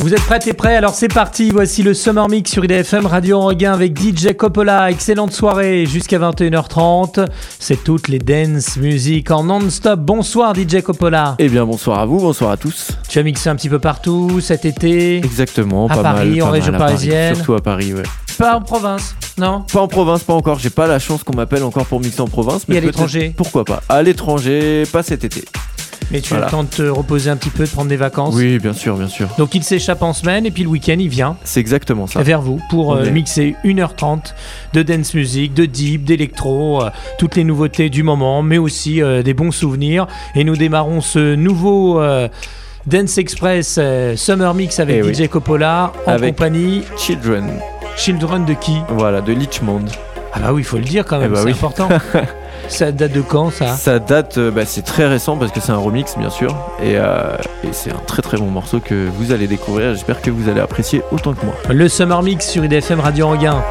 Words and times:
Vous 0.00 0.14
êtes 0.14 0.22
prêts 0.22 0.38
et 0.46 0.52
prêts 0.52 0.76
Alors 0.76 0.94
c'est 0.94 1.08
parti, 1.12 1.50
voici 1.50 1.82
le 1.82 1.92
Summer 1.92 2.28
Mix 2.28 2.52
sur 2.52 2.64
IDFM 2.64 3.06
Radio 3.06 3.38
en 3.38 3.46
regain 3.46 3.72
avec 3.72 3.98
DJ 4.00 4.32
Coppola. 4.36 4.92
Excellente 4.92 5.32
soirée 5.32 5.86
jusqu'à 5.86 6.20
21h30. 6.20 7.26
C'est 7.58 7.82
toutes 7.82 8.06
les 8.06 8.20
dance 8.20 8.76
music 8.76 9.32
en 9.32 9.42
non-stop. 9.42 9.98
Bonsoir 9.98 10.54
DJ 10.54 10.82
Coppola. 10.82 11.34
Eh 11.40 11.48
bien 11.48 11.64
bonsoir 11.64 11.98
à 11.98 12.06
vous, 12.06 12.18
bonsoir 12.20 12.52
à 12.52 12.56
tous. 12.56 12.92
Tu 13.08 13.18
as 13.18 13.24
mixé 13.24 13.48
un 13.50 13.56
petit 13.56 13.68
peu 13.68 13.80
partout 13.80 14.40
cet 14.40 14.64
été 14.64 15.16
Exactement, 15.16 15.88
À 15.88 15.96
pas 15.96 16.02
Paris, 16.02 16.30
mal. 16.30 16.42
en 16.42 16.46
pas 16.46 16.52
région 16.52 16.72
mal 16.72 16.74
à 16.76 16.84
Paris, 16.84 16.92
parisienne. 16.94 17.34
Surtout 17.34 17.54
à 17.54 17.60
Paris, 17.60 17.92
ouais. 17.94 18.02
Pas 18.38 18.54
en 18.54 18.60
province, 18.60 19.16
non 19.36 19.62
Pas 19.72 19.80
en 19.80 19.88
province, 19.88 20.22
pas 20.22 20.34
encore. 20.34 20.60
J'ai 20.60 20.70
pas 20.70 20.86
la 20.86 21.00
chance 21.00 21.24
qu'on 21.24 21.34
m'appelle 21.34 21.64
encore 21.64 21.86
pour 21.86 21.98
mixer 21.98 22.20
en 22.20 22.28
province. 22.28 22.64
Et 22.68 22.76
à 22.76 22.80
l'étranger 22.80 23.34
Pourquoi 23.36 23.64
pas 23.64 23.82
À 23.88 24.00
l'étranger, 24.04 24.84
pas 24.92 25.02
cet 25.02 25.24
été. 25.24 25.44
Mais 26.10 26.20
tu 26.20 26.32
as 26.34 26.40
le 26.40 26.46
temps 26.46 26.62
de 26.64 26.68
te 26.68 26.82
reposer 26.82 27.28
un 27.30 27.36
petit 27.36 27.50
peu, 27.50 27.64
de 27.64 27.68
prendre 27.70 27.88
des 27.88 27.96
vacances. 27.96 28.34
Oui, 28.34 28.58
bien 28.58 28.72
sûr, 28.72 28.96
bien 28.96 29.08
sûr. 29.08 29.28
Donc 29.38 29.54
il 29.54 29.62
s'échappe 29.62 30.02
en 30.02 30.12
semaine 30.12 30.46
et 30.46 30.50
puis 30.50 30.62
le 30.62 30.68
week-end 30.70 30.96
il 30.98 31.08
vient 31.08 31.36
C'est 31.44 31.60
exactement 31.60 32.06
ça. 32.06 32.22
vers 32.22 32.40
vous 32.40 32.60
pour 32.70 32.94
euh, 32.94 33.10
mixer 33.10 33.56
1h30 33.64 34.32
de 34.72 34.82
dance 34.82 35.12
music, 35.14 35.52
de 35.54 35.66
deep, 35.66 36.04
d'électro, 36.04 36.82
euh, 36.82 36.90
toutes 37.18 37.36
les 37.36 37.44
nouveautés 37.44 37.90
du 37.90 38.02
moment, 38.02 38.42
mais 38.42 38.58
aussi 38.58 39.02
euh, 39.02 39.22
des 39.22 39.34
bons 39.34 39.50
souvenirs. 39.50 40.06
Et 40.34 40.44
nous 40.44 40.56
démarrons 40.56 41.00
ce 41.00 41.34
nouveau 41.34 42.00
Dance 42.86 43.18
Express 43.18 43.78
Summer 44.16 44.54
Mix 44.54 44.80
avec 44.80 45.04
Eh 45.04 45.12
DJ 45.14 45.20
oui. 45.20 45.28
Coppola 45.28 45.92
en 46.06 46.12
Avec- 46.12 46.36
compagnie 46.36 46.82
Children, 46.96 47.44
Children 47.96 48.44
de 48.46 48.54
qui? 48.54 48.76
Voilà, 48.88 49.20
de 49.20 49.32
Lichmond. 49.32 49.84
Ah 50.32 50.38
bah 50.40 50.52
oui, 50.52 50.62
il 50.62 50.64
faut 50.64 50.78
le 50.78 50.84
dire 50.84 51.04
quand 51.04 51.18
même, 51.18 51.30
Eh 51.30 51.34
bah 51.34 51.40
c'est 51.40 51.46
oui. 51.46 51.52
important. 51.52 51.88
ça 52.68 52.92
date 52.92 53.12
de 53.12 53.20
quand 53.20 53.50
ça? 53.50 53.68
Ça 53.68 53.98
date, 53.98 54.38
euh, 54.38 54.50
bah, 54.50 54.62
c'est 54.64 54.82
très 54.82 55.06
récent 55.06 55.36
parce 55.36 55.52
que 55.52 55.60
c'est 55.60 55.72
un 55.72 55.76
remix, 55.76 56.16
bien 56.16 56.30
sûr. 56.30 56.54
Et, 56.82 56.96
euh, 56.96 57.36
et 57.64 57.72
c'est 57.72 57.90
un 57.90 58.00
très 58.06 58.22
très 58.22 58.36
bon 58.36 58.46
morceau 58.46 58.80
que 58.80 59.08
vous 59.16 59.32
allez 59.32 59.46
découvrir. 59.46 59.92
J'espère 59.94 60.20
que 60.20 60.30
vous 60.30 60.48
allez 60.48 60.60
apprécier 60.60 61.02
autant 61.10 61.34
que 61.34 61.44
moi. 61.44 61.54
Le 61.70 61.88
Summer 61.88 62.22
Mix 62.22 62.48
sur 62.48 62.64
IDFM 62.64 63.00
Radio 63.00 63.26
Anguin. 63.26 63.62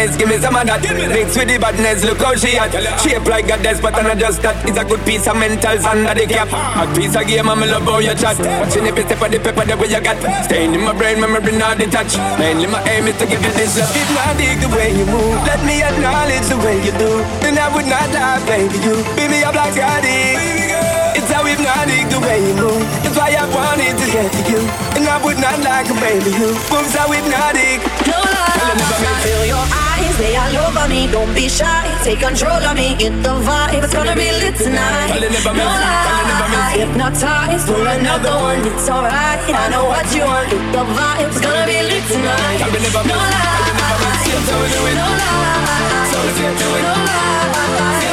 Fatness, 0.00 0.16
give 0.16 0.28
me 0.28 0.38
some 0.38 0.56
of 0.56 0.66
that. 0.66 0.80
Mix 0.80 1.36
with 1.36 1.48
the 1.48 1.58
badness, 1.58 2.04
look 2.04 2.18
how 2.18 2.34
she 2.34 2.56
hot. 2.56 2.72
Shape 3.00 3.26
like 3.26 3.46
desk, 3.46 3.82
but 3.82 3.94
I'm 3.94 4.04
not 4.04 4.18
just 4.18 4.42
that. 4.42 4.56
It's 4.68 4.78
a 4.78 4.84
good 4.84 5.00
piece 5.04 5.26
of 5.26 5.36
mentals 5.36 5.84
under 5.84 6.14
the 6.14 6.26
cap. 6.26 6.48
A 6.52 6.84
piece 6.94 7.16
of 7.16 7.26
game, 7.26 7.48
I'm 7.48 7.60
love 7.60 7.84
how 7.84 7.98
you 7.98 8.14
chat. 8.14 8.38
Watching 8.38 8.86
every 8.86 9.04
step 9.04 9.20
of 9.20 9.30
the 9.30 9.38
pepper, 9.38 9.64
the 9.64 9.76
way 9.76 9.88
you 9.88 10.00
got. 10.00 10.18
Staying 10.44 10.74
in 10.74 10.80
my 10.80 10.96
brain, 10.96 11.20
memory 11.20 11.56
not 11.56 11.78
detached. 11.78 12.16
Mainly 12.38 12.66
my 12.66 12.80
aim 12.88 13.06
is 13.08 13.16
to 13.18 13.26
give 13.26 13.42
you 13.42 13.52
this 13.52 13.76
love. 13.76 13.92
If 13.92 14.08
not 14.16 14.36
dig 14.36 14.58
the 14.60 14.68
way 14.72 14.90
you 14.96 15.06
move, 15.06 15.36
let 15.44 15.60
me 15.64 15.82
acknowledge 15.82 16.46
the 16.48 16.58
way 16.64 16.76
you 16.80 16.92
do. 16.96 17.12
Then 17.44 17.58
I 17.58 17.68
would 17.74 17.86
not 17.86 18.08
lie, 18.12 18.40
baby. 18.46 18.76
You 18.80 18.94
beat 19.16 19.28
me 19.30 19.44
up 19.44 19.54
like 19.54 19.74
Scotty. 19.74 20.80
It's 21.18 21.28
how 21.28 21.44
hypnotic 21.44 22.08
the 22.08 22.20
way 22.20 22.38
you 22.40 22.54
move. 22.56 22.86
It's 23.04 23.16
why 23.16 23.34
I 23.34 23.44
wanted 23.52 23.98
to 23.98 24.06
get 24.08 24.30
to 24.32 24.42
you. 24.48 24.62
And 24.96 25.04
I 25.04 25.20
would 25.22 25.38
not 25.38 25.58
like 25.60 25.90
a 25.90 25.96
baby 26.00 26.32
who 26.32 26.54
moves 26.72 26.94
so 26.94 27.04
hypnotic. 27.10 27.82
No 28.06 28.16
lie, 28.16 29.20
feel 29.22 29.44
your 29.44 29.58
eyes, 29.58 29.79
they 30.20 30.36
all 30.36 30.56
over 30.68 30.86
me. 30.88 31.08
Don't 31.08 31.32
be 31.34 31.48
shy, 31.48 31.82
take 32.04 32.20
control 32.20 32.60
of 32.60 32.76
me. 32.76 32.94
Get 33.00 33.14
the 33.24 33.34
vibe, 33.40 33.72
it's 33.82 33.92
gonna 33.92 34.14
be 34.14 34.28
lit 34.40 34.54
tonight. 34.56 35.08
Tell 35.12 35.22
it 35.24 35.32
never 35.32 35.52
No 35.56 35.64
miss, 35.64 35.80
tell 35.80 36.20
it 36.20 36.26
never 36.30 36.48
miss. 36.52 36.60
lie, 36.60 36.76
hypnotized, 36.80 37.66
pull 37.66 37.86
another 37.86 38.34
one. 38.48 38.60
It's 38.68 38.88
alright, 38.88 39.40
I 39.48 39.68
know 39.72 39.84
what 39.88 40.06
you 40.14 40.24
want. 40.28 40.46
Get 40.52 40.64
the 40.76 40.82
vibe, 40.96 41.24
it's 41.26 41.40
gonna 41.40 41.64
be 41.66 41.78
lit 41.88 42.04
tonight. 42.12 42.58
Tell 42.60 42.74
it 42.76 42.82
never 42.84 43.02
No 43.08 43.16
miss, 43.16 43.32
tell 43.40 43.64
it 43.64 43.74
never 43.80 43.90
lie, 44.00 44.20
That's 44.30 44.48
how 44.50 44.58
we 44.60 44.68
do 44.68 44.80
it. 44.90 44.96
no 45.00 45.08
lie, 45.08 46.08
So 46.10 46.16
let's 46.26 46.38
get 46.40 46.54
to 46.60 46.68
it. 46.78 46.84
no 46.84 46.94
lie. 47.08 47.38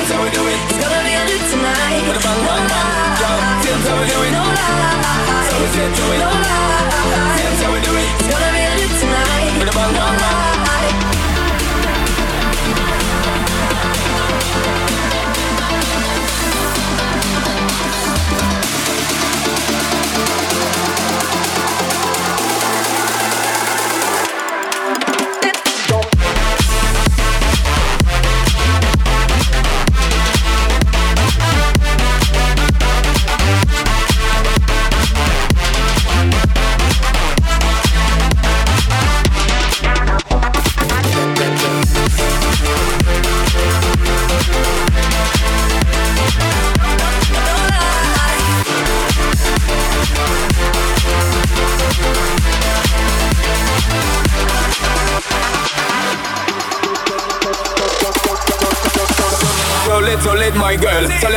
How 0.07 0.23
we 0.23 0.29
do 0.31 0.43
it. 0.47 0.59
It's 0.71 0.79
gonna 0.79 1.01
be 1.03 1.13
lit 1.27 1.43
tonight. 1.51 2.01
With 2.07 2.17
a 2.17 2.21
bang, 2.23 2.41
bang, 2.47 2.65
bang. 2.71 2.87
How 3.19 3.95
we 3.99 4.05
do 4.07 4.17
it. 4.23 4.31
No 4.31 4.43
lie, 4.55 5.43
So 5.47 5.53
let's 5.61 5.75
get 5.75 5.91
to 5.97 6.05
it. 6.15 6.19
no 6.23 6.29
lie. 6.31 6.87
How 7.59 7.69
we 7.75 7.79
do 7.83 7.91
it. 7.91 8.07
It's 8.17 8.27
gonna 8.31 8.49
be 8.55 8.63
lit 8.79 8.91
tonight. 9.03 9.51
With 9.59 9.67
a 9.67 9.73
No 9.75 9.77
bang, 9.77 9.93
bang. 9.99 10.15
lie. 10.23 11.16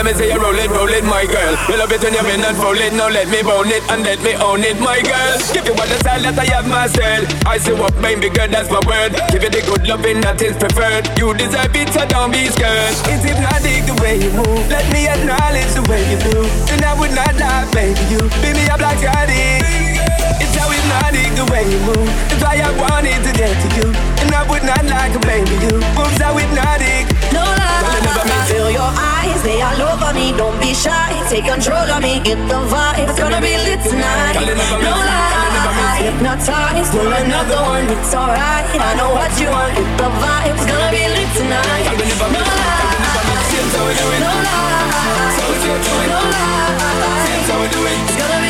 Let 0.00 0.16
me 0.16 0.16
say 0.16 0.32
you 0.32 0.40
roll 0.40 0.56
it, 0.56 0.70
roll 0.72 0.88
it, 0.88 1.04
my 1.04 1.28
girl. 1.28 1.52
You 1.68 1.76
love 1.76 1.92
it 1.92 2.00
when 2.00 2.16
you 2.16 2.24
bend 2.24 2.40
and 2.40 2.56
fold 2.56 2.80
it. 2.80 2.96
Now 2.96 3.12
let 3.12 3.28
me 3.28 3.44
bone 3.44 3.68
it 3.68 3.84
and 3.92 4.00
let 4.00 4.16
me 4.24 4.32
own 4.40 4.64
it, 4.64 4.80
my 4.80 4.96
girl. 5.04 5.36
Give 5.52 5.68
you 5.68 5.76
all 5.76 5.84
the 5.84 6.00
style 6.00 6.24
that 6.24 6.40
I 6.40 6.48
have 6.56 6.64
myself. 6.64 7.28
I 7.44 7.60
say 7.60 7.76
what, 7.76 7.92
baby 8.00 8.32
girl, 8.32 8.48
that's 8.48 8.72
my 8.72 8.80
word. 8.88 9.12
Give 9.28 9.44
you 9.44 9.52
the 9.52 9.60
good 9.60 9.84
loving 9.84 10.24
that 10.24 10.40
is 10.40 10.56
preferred. 10.56 11.04
You 11.20 11.36
deserve 11.36 11.76
it, 11.76 11.92
so 11.92 12.08
don't 12.08 12.32
be 12.32 12.48
scared. 12.48 12.96
It's 13.12 13.28
hypnotic 13.28 13.84
the 13.84 13.96
way 14.00 14.16
you 14.16 14.32
move. 14.32 14.64
Let 14.72 14.88
me 14.88 15.04
acknowledge 15.04 15.68
the 15.76 15.84
way 15.84 16.00
you 16.08 16.16
do. 16.32 16.48
And 16.72 16.80
I 16.80 16.96
would 16.96 17.12
not 17.12 17.36
lie, 17.36 17.68
baby. 17.76 18.00
You 18.08 18.24
beat 18.40 18.56
me 18.56 18.64
up 18.72 18.80
like 18.80 19.04
Scotty. 19.04 19.60
It's 20.40 20.56
how 20.56 20.72
hypnotic 20.72 21.28
the 21.36 21.44
way 21.52 21.68
you 21.68 21.76
move. 21.84 22.08
It's 22.32 22.40
why 22.40 22.56
I 22.56 22.72
wanted 22.72 23.20
to 23.20 23.32
get 23.36 23.52
to 23.52 23.68
you. 23.76 23.92
And 24.24 24.32
I 24.32 24.48
would 24.48 24.64
not 24.64 24.80
like 24.88 25.12
a 25.12 25.20
baby. 25.28 25.60
You 25.60 25.76
move 25.92 26.08
so 26.16 26.32
hypnotic. 26.40 27.19
Feel 28.48 28.70
your 28.70 28.90
eyes, 28.92 29.42
they 29.42 29.60
all 29.62 29.80
over 29.92 30.12
me. 30.14 30.32
Don't 30.36 30.58
be 30.60 30.74
shy, 30.74 31.12
take 31.28 31.44
control 31.46 31.86
of 31.90 32.02
me. 32.02 32.20
Get 32.20 32.38
the 32.48 32.58
vibe, 32.68 33.08
it's 33.08 33.18
gonna 33.18 33.40
be 33.40 33.56
lit 33.56 33.80
tonight. 33.82 34.34
No 34.36 34.94
hypnotized, 36.00 36.92
pull 36.92 37.12
another 37.12 37.60
one. 37.62 37.86
It's 37.88 38.14
alright, 38.14 38.64
I 38.72 38.94
know 38.96 39.10
what 39.12 39.32
you 39.40 39.48
want. 39.48 39.74
Get 39.76 39.90
the 39.98 40.08
vibe, 40.20 40.46
it's 40.52 40.66
gonna 40.66 40.90
be 40.90 41.04
lit 41.08 41.30
tonight. 41.36 41.84
No 41.84 41.92
miss, 41.96 42.16
tell 42.20 42.28
me 42.28 42.32
never 42.32 42.32
miss. 42.32 42.48
lie, 42.48 42.90
That's 43.60 43.74
how 43.76 43.84
we 43.86 43.92
do 43.94 44.06
it. 44.16 44.20
no 44.20 44.32
lie, 44.48 45.36
So 45.36 45.42
let's 45.50 45.64
get 45.64 45.80
to 45.86 45.92
it. 46.00 46.08
no 46.08 46.20
lie. 46.20 46.72
That's 47.00 47.48
how 47.50 47.58
we 47.60 47.68
do 47.68 47.80
it. 47.84 47.96
It's 48.00 48.16
gonna 48.20 48.40
be 48.44 48.49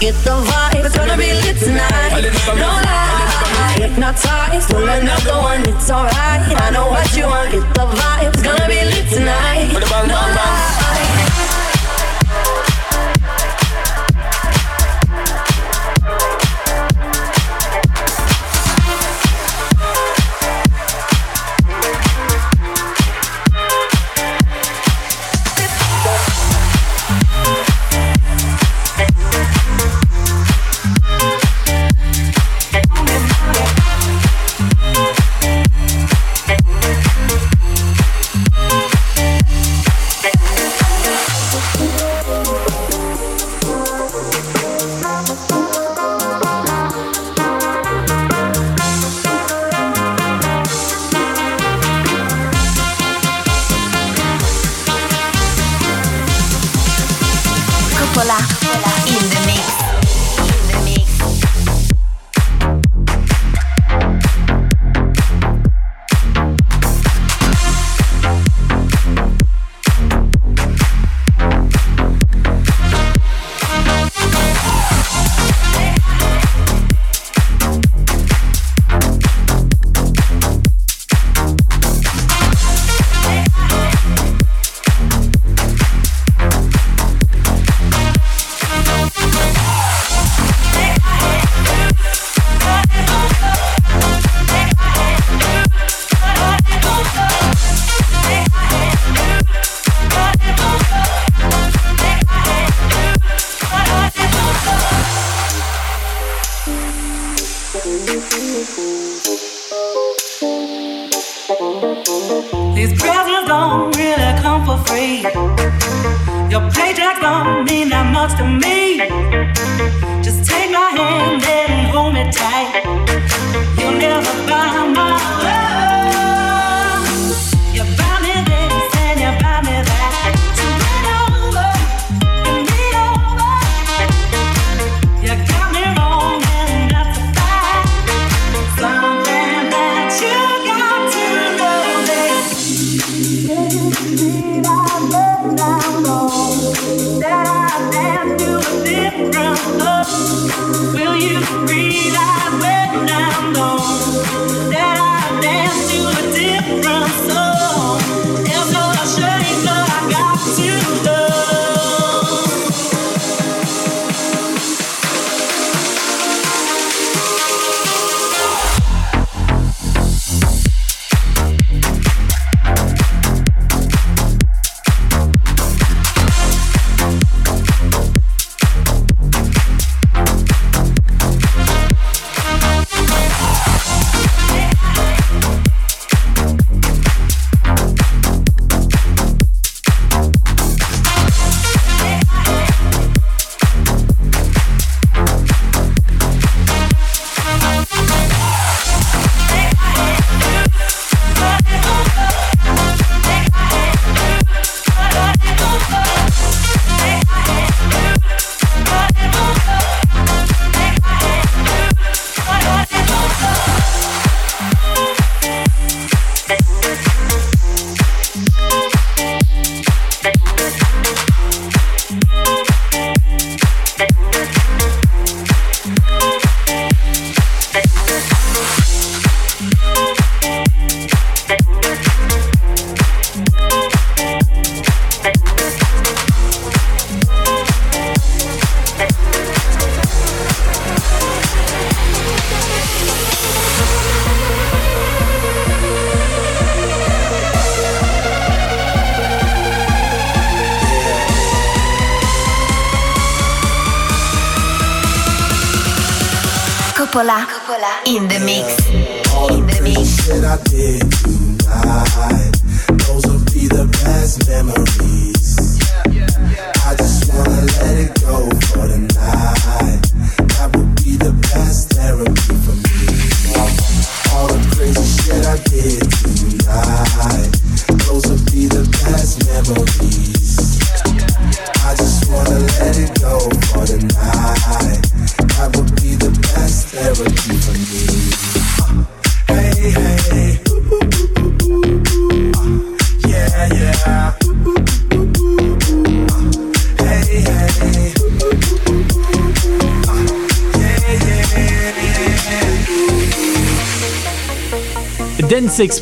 Get 0.00 0.14
the 0.24 0.30
vibe, 0.30 0.84
it's 0.84 0.94
gonna 0.94 1.16
be 1.16 1.32
lit 1.32 1.56
tonight. 1.56 2.20
No 2.54 2.66
lie, 2.66 3.74
hypnotized, 3.78 4.68
pull 4.68 4.86
another 4.86 5.40
one. 5.40 5.66
It's 5.66 5.90
alright, 5.90 6.12
I 6.14 6.70
know 6.70 6.88
what 6.88 7.16
you 7.16 7.24
want. 7.24 7.50
Get 7.50 7.62
the 7.74 7.80
vibe, 7.80 8.28
it's 8.28 8.42
gonna 8.42 8.68
be 8.68 8.84
lit 8.84 9.08
tonight. 9.08 9.72
With 9.74 9.84
a 9.84 9.88
bang, 9.88 10.08
No 10.08 10.14
lie. 10.14 11.55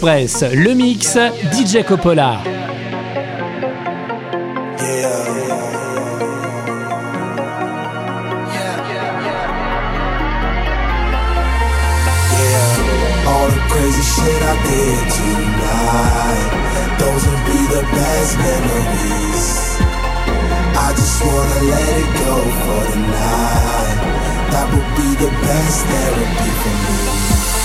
Express, 0.05 0.45
le 0.53 0.75
mix 0.75 1.17
DJ 1.51 1.83
Coppola. 1.83 2.43
crazy 13.71 14.03
shit 14.03 14.43
I 14.43 14.55
did 14.69 15.05
tonight. 15.17 16.51
Those 16.99 17.25
would 17.27 17.45
be 17.47 17.61
the 17.73 17.83
best 17.97 18.37
memories. 18.37 19.47
I 20.77 20.93
just 20.95 21.25
wanna 21.25 21.61
let 21.73 21.89
it 21.89 22.11
go 22.21 22.37
for 22.61 22.83
the 22.93 22.99
night. 23.09 23.99
That 24.53 24.67
would 24.71 24.91
be 25.01 25.09
the 25.25 25.31
best 25.31 25.87
therapy 25.87 26.51
for 26.61 26.75
me. 26.93 27.44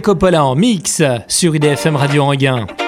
Coppola 0.00 0.44
en 0.44 0.54
mix 0.54 1.02
sur 1.28 1.54
IDFM 1.54 1.96
Radio 1.96 2.24
Anguin. 2.24 2.83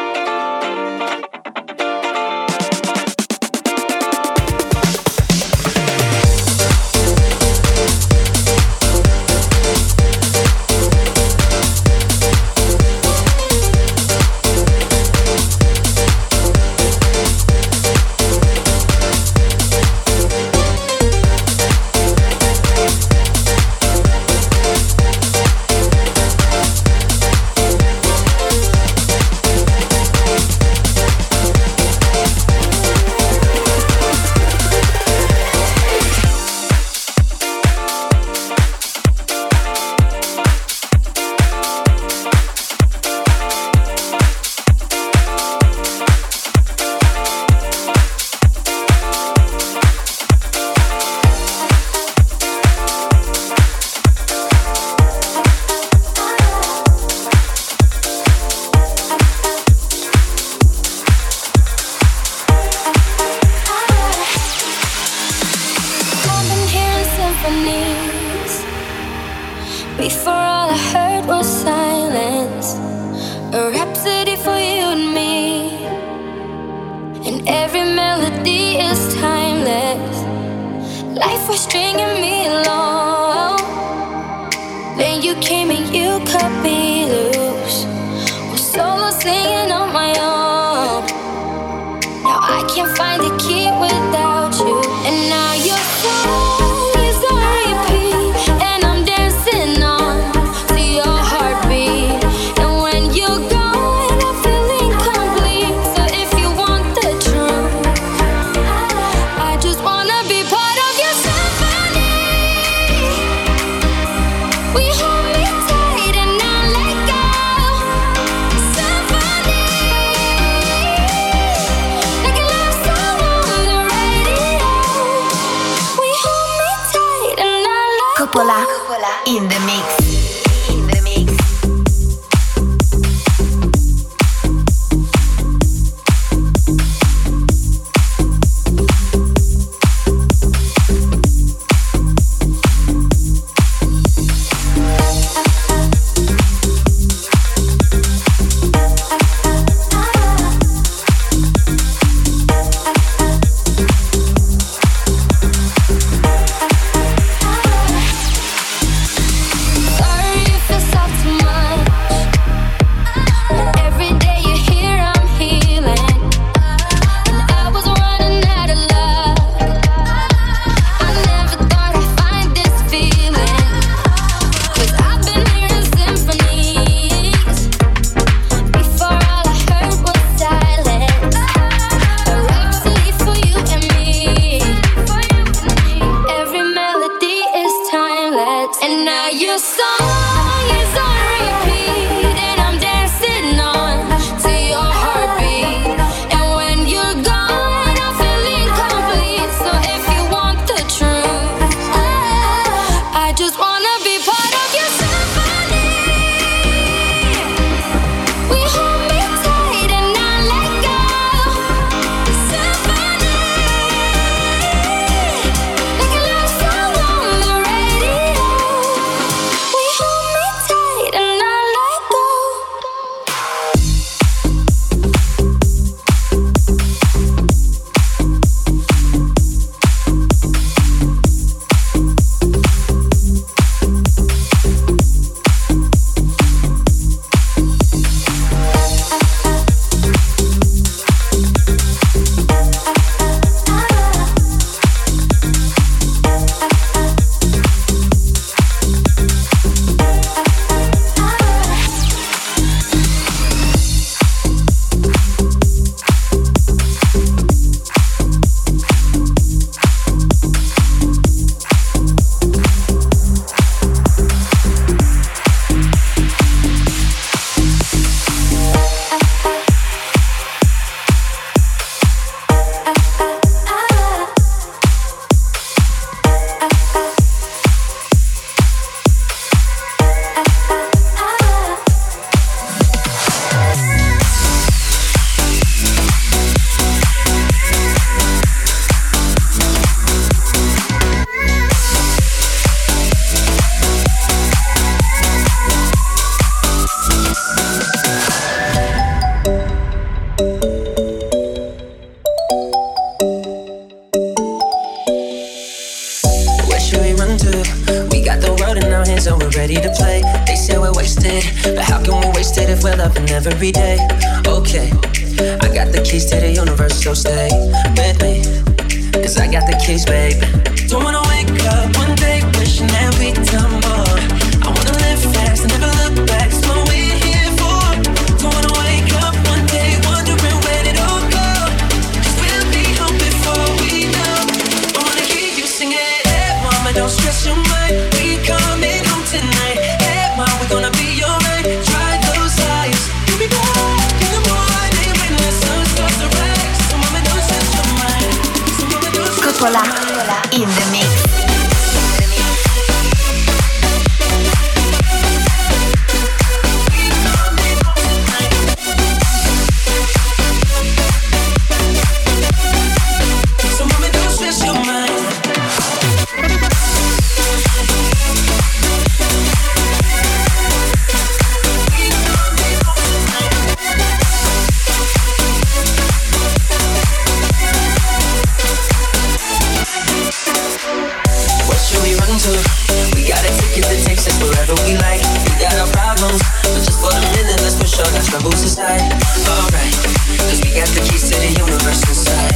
Got 390.76 390.88
the 390.92 391.00
keys 391.08 391.24
to 391.30 391.36
the 391.40 391.48
universe 391.56 392.04
inside 392.04 392.52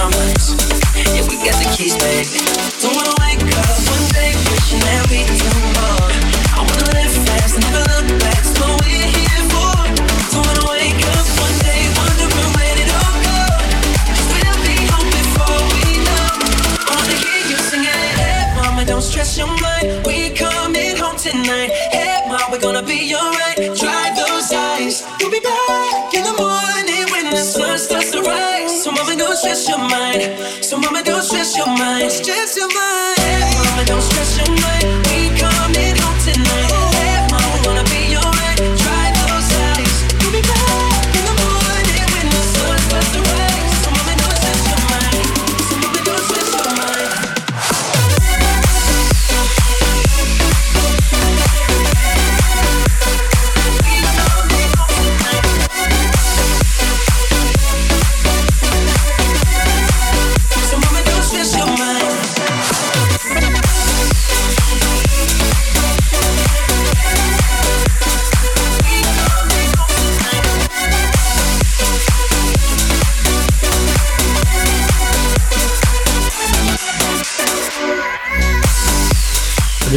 our 0.00 0.08
minds. 0.08 0.56
Yeah, 1.12 1.20
we 1.28 1.36
got 1.36 1.52
the 1.60 1.68
keys, 1.76 1.92
baby. 2.00 2.40
Don't 2.80 2.96
wanna 2.96 3.12
wake 3.20 3.44
up 3.44 3.76
one 3.92 4.06
day 4.16 4.32
wishing 4.48 4.80
that 4.88 5.04
we 5.12 5.28
do 5.28 5.52
more. 5.76 6.08
I 6.56 6.64
wanna 6.64 6.88
live 6.96 7.12
fast 7.28 7.60
never 7.60 7.84
look 7.92 8.08
back. 8.24 8.40
It's 8.40 8.56
what 8.56 8.72
we're 8.80 9.08
here 9.12 9.44
for. 9.52 9.76
Don't 10.32 10.48
wanna 10.48 10.64
wake 10.72 10.96
up 11.12 11.26
one 11.44 11.56
day 11.60 11.84
wondering 11.92 12.50
where 12.56 12.76
it 12.80 12.88
all 12.88 13.16
go. 13.28 13.36
We'll 14.32 14.60
be 14.64 14.76
home 14.88 15.10
before 15.12 15.60
we 15.76 16.00
know. 16.08 16.40
I 16.88 16.92
wanna 16.96 17.16
hear 17.20 17.42
you 17.52 17.58
singing. 17.68 18.04
Hey, 18.16 18.48
mama, 18.56 18.88
don't 18.88 19.04
stress 19.04 19.36
your 19.36 19.52
mind. 19.60 20.08
We 20.08 20.32
coming 20.32 20.96
home 20.96 21.20
tonight. 21.20 21.68
Hey, 21.92 22.16
mom, 22.32 22.48
we're 22.48 22.64
gonna 22.64 22.80
be 22.82 23.12
alright. 23.12 23.37
just 32.24 32.56
your 32.56 32.68
mind. 32.74 32.87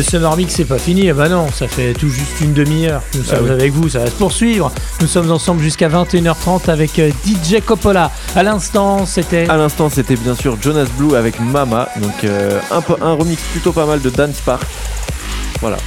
Le 0.01 0.05
Summer 0.05 0.35
Mix 0.35 0.55
c'est 0.55 0.65
pas 0.65 0.79
fini, 0.79 1.11
ah 1.11 1.13
bah 1.13 1.29
non, 1.29 1.45
ça 1.51 1.67
fait 1.67 1.93
tout 1.93 2.09
juste 2.09 2.41
une 2.41 2.53
demi-heure. 2.53 3.03
Nous 3.13 3.23
sommes 3.23 3.43
oui. 3.45 3.51
avec 3.51 3.71
vous, 3.71 3.87
ça 3.87 3.99
va 3.99 4.07
se 4.07 4.11
poursuivre. 4.13 4.71
Nous 4.99 5.05
sommes 5.05 5.29
ensemble 5.29 5.61
jusqu'à 5.61 5.89
21h30 5.89 6.71
avec 6.71 6.97
euh, 6.97 7.11
DJ 7.23 7.61
Coppola. 7.63 8.09
À 8.35 8.41
l'instant, 8.41 9.05
c'était 9.05 9.47
À 9.47 9.57
l'instant, 9.57 9.91
c'était 9.91 10.15
bien 10.15 10.33
sûr 10.33 10.57
Jonas 10.59 10.87
Blue 10.97 11.15
avec 11.15 11.39
Mama, 11.39 11.87
donc 12.01 12.23
euh, 12.23 12.59
un, 12.71 12.81
un 12.99 13.13
remix 13.13 13.39
plutôt 13.51 13.73
pas 13.73 13.85
mal 13.85 14.01
de 14.01 14.09
Dance 14.09 14.41
Park. 14.43 14.63
Voilà. 15.59 15.77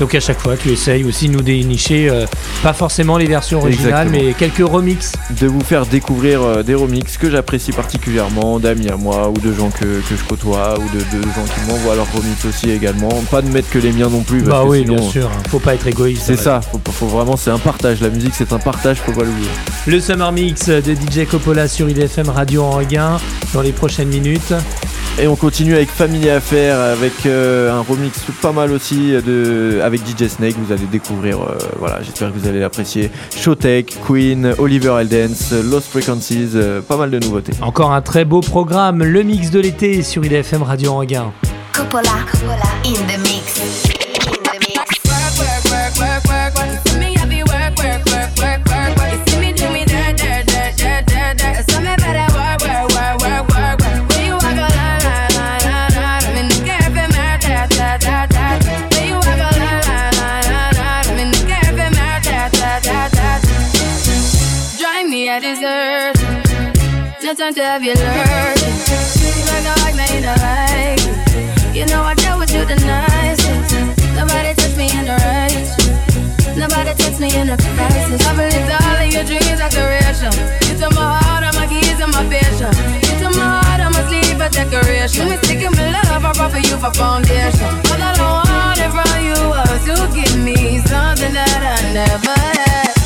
Donc 0.00 0.14
à 0.14 0.20
chaque 0.20 0.40
fois 0.40 0.56
tu 0.56 0.70
essayes 0.70 1.04
aussi 1.04 1.28
de 1.28 1.34
nous 1.34 1.42
dénicher 1.42 2.08
euh, 2.08 2.24
pas 2.62 2.72
forcément 2.72 3.18
les 3.18 3.26
versions 3.26 3.58
originales 3.58 4.08
Exactement. 4.08 4.28
mais 4.28 4.32
quelques 4.34 4.66
remixes. 4.66 5.12
de 5.38 5.46
vous 5.46 5.60
faire 5.60 5.84
découvrir 5.84 6.42
euh, 6.42 6.62
des 6.62 6.74
remixes 6.74 7.18
que 7.18 7.30
j'apprécie 7.30 7.70
particulièrement, 7.70 8.58
d'amis 8.58 8.88
à 8.88 8.96
moi 8.96 9.28
ou 9.28 9.38
de 9.38 9.52
gens 9.52 9.70
que, 9.70 9.84
que 9.84 10.16
je 10.16 10.24
côtoie 10.24 10.78
ou 10.78 10.88
de, 10.96 11.00
de 11.00 11.22
gens 11.22 11.44
qui 11.44 11.70
m'envoient 11.70 11.94
leurs 11.96 12.10
remixes 12.12 12.46
aussi 12.46 12.70
également. 12.70 13.10
Pas 13.30 13.42
de 13.42 13.48
mettre 13.50 13.68
que 13.68 13.78
les 13.78 13.92
miens 13.92 14.08
non 14.08 14.22
plus. 14.22 14.38
parce 14.42 14.50
Bah 14.50 14.64
que 14.64 14.70
oui, 14.70 14.80
sinon, 14.80 14.96
bien 14.96 15.10
sûr, 15.10 15.26
hein. 15.26 15.42
faut 15.50 15.58
pas 15.58 15.74
être 15.74 15.86
égoïste. 15.86 16.22
C'est 16.24 16.36
ça, 16.36 16.60
faut, 16.62 16.80
faut 16.90 17.06
vraiment, 17.06 17.36
c'est 17.36 17.50
un 17.50 17.58
partage. 17.58 18.00
La 18.00 18.08
musique, 18.08 18.32
c'est 18.34 18.52
un 18.54 18.58
partage, 18.58 18.96
faut 18.98 19.12
pas 19.12 19.24
l'oublier. 19.24 19.50
Le 19.86 20.00
Summer 20.00 20.32
Mix 20.32 20.68
de 20.68 20.94
DJ 20.94 21.26
Coppola 21.30 21.68
sur 21.68 21.88
IDFM 21.90 22.30
Radio 22.30 22.62
en 22.62 22.70
Regain 22.70 23.18
dans 23.52 23.60
les 23.60 23.72
prochaines 23.72 24.08
minutes. 24.08 24.54
Et 25.18 25.26
on 25.26 25.36
continue 25.36 25.74
avec 25.74 25.90
Family 25.90 26.30
Affair, 26.30 26.78
avec 26.80 27.26
euh, 27.26 27.70
un 27.70 27.82
remix 27.82 28.18
pas 28.40 28.52
mal 28.52 28.72
aussi 28.72 29.12
de, 29.12 29.80
avec 29.90 30.06
DJ 30.06 30.28
Snake. 30.28 30.54
Vous 30.56 30.72
allez 30.72 30.86
découvrir, 30.86 31.40
euh, 31.40 31.58
voilà, 31.78 32.00
j'espère 32.02 32.32
que 32.32 32.38
vous 32.38 32.48
allez 32.48 32.60
l'apprécier. 32.60 33.10
Showtech, 33.36 33.96
Queen, 34.06 34.54
Oliver 34.58 34.96
Eldens, 35.00 35.52
Lost 35.64 35.88
Frequencies, 35.88 36.50
euh, 36.54 36.80
pas 36.80 36.96
mal 36.96 37.10
de 37.10 37.18
nouveautés. 37.18 37.52
Encore 37.60 37.92
un 37.92 38.00
très 38.00 38.24
beau 38.24 38.40
programme, 38.40 39.02
le 39.02 39.22
mix 39.22 39.50
de 39.50 39.60
l'été 39.60 40.02
sur 40.02 40.24
IDFM 40.24 40.62
Radio 40.62 40.92
en 40.92 40.98
Regain. 40.98 41.32
Coppola, 41.72 42.02
in 42.84 42.94
the 43.06 43.18
mix. 43.18 43.39
No 67.30 67.36
time 67.36 67.54
to 67.54 67.62
have 67.62 67.80
you 67.80 67.94
lurking. 67.94 68.74
Like 69.46 69.62
I 69.62 69.74
like, 69.86 69.94
now 69.94 70.10
you 70.10 70.20
don't 70.26 70.42
like 70.42 70.98
it. 70.98 71.76
You 71.78 71.86
know 71.86 72.02
I 72.02 72.14
dealt 72.14 72.40
with 72.40 72.50
you 72.50 72.66
the 72.66 72.74
nicest. 72.74 73.70
Nobody 74.18 74.50
touched 74.58 74.74
me 74.74 74.90
in 74.90 75.06
the 75.06 75.14
right. 75.14 75.54
Nobody 76.58 76.90
touched 76.90 77.20
me 77.22 77.30
in 77.30 77.46
the 77.46 77.54
crisis. 77.54 78.26
I 78.26 78.34
believed 78.34 78.74
all 78.74 78.98
of 78.98 79.06
your 79.14 79.22
dreams 79.22 79.62
are 79.62 79.70
duration. 79.70 80.34
You 80.66 80.74
took 80.74 80.90
my 80.98 81.06
heart, 81.22 81.46
all 81.46 81.54
my 81.54 81.70
keys, 81.70 82.02
and 82.02 82.10
my 82.10 82.26
vision. 82.26 82.74
You 82.98 83.14
took 83.22 83.38
my 83.38 83.62
heart, 83.62 83.78
I'm 83.78 83.94
asleep 83.94 84.42
a 84.42 84.50
decoration. 84.50 85.30
We 85.30 85.38
sticking 85.46 85.70
my 85.70 85.86
love, 86.02 86.26
I 86.26 86.34
brought 86.34 86.50
for 86.50 86.58
you 86.58 86.82
for 86.82 86.90
foundation. 86.98 87.70
All 87.94 88.02
I 88.02 88.10
wanted 88.18 88.90
from 88.90 89.06
you 89.22 89.38
was 89.54 89.86
to 89.86 89.94
give 90.10 90.34
me 90.34 90.82
something 90.82 91.30
that 91.30 91.62
I 91.62 91.94
never 91.94 92.34
had 92.34 92.99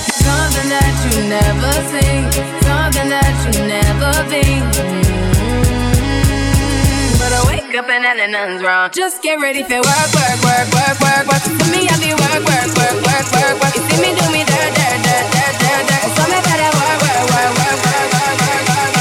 something 0.54 0.70
that 0.70 0.94
you 1.10 1.18
never 1.26 1.72
see, 1.90 2.30
something 2.62 3.10
that 3.10 3.34
you 3.42 3.58
never 3.66 4.14
be. 4.30 4.62
Mm-hmm. 4.70 5.98
But 7.18 7.32
I 7.34 7.42
wake 7.50 7.74
up 7.74 7.90
and 7.90 8.04
nothing's 8.06 8.62
wrong. 8.62 8.90
Just 8.92 9.22
get 9.22 9.40
ready 9.42 9.62
for 9.64 9.82
work, 9.82 10.10
work, 10.14 10.38
work, 10.46 10.70
work, 10.70 10.94
work, 11.02 11.26
work. 11.26 11.42
For 11.42 11.68
me, 11.74 11.90
I 11.90 11.98
be 11.98 12.14
work, 12.14 12.42
work, 12.46 12.70
work, 12.78 13.02
work, 13.02 13.26
work, 13.34 13.58
work. 13.58 13.74
You 13.74 13.82
see 13.82 13.98
me 13.98 14.14
do 14.14 14.30
me 14.30 14.46
dirt, 14.46 14.70
dirt, 14.78 15.02
dirt, 15.02 15.26
dirt, 15.34 15.58
dirt, 15.58 15.90
dirt. 15.90 16.06
So 16.14 16.22
me 16.30 16.38
better 16.38 16.70
work, 16.70 17.02
work, 17.02 17.34
work, 17.34 17.50
work, 17.58 17.82
work, 17.82 18.14
work, 18.14 18.38
work. 18.38 18.94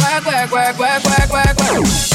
Work, 0.00 0.48
work, 0.48 0.80
work, 0.80 1.04
work, 1.04 1.28
work, 1.28 1.60
work. 1.60 2.13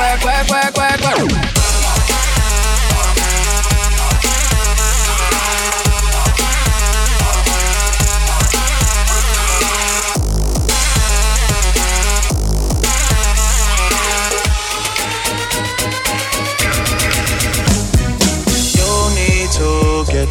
work, 0.00 0.24
work, 0.24 0.50
work, 0.50 0.76
work. 0.76 1.50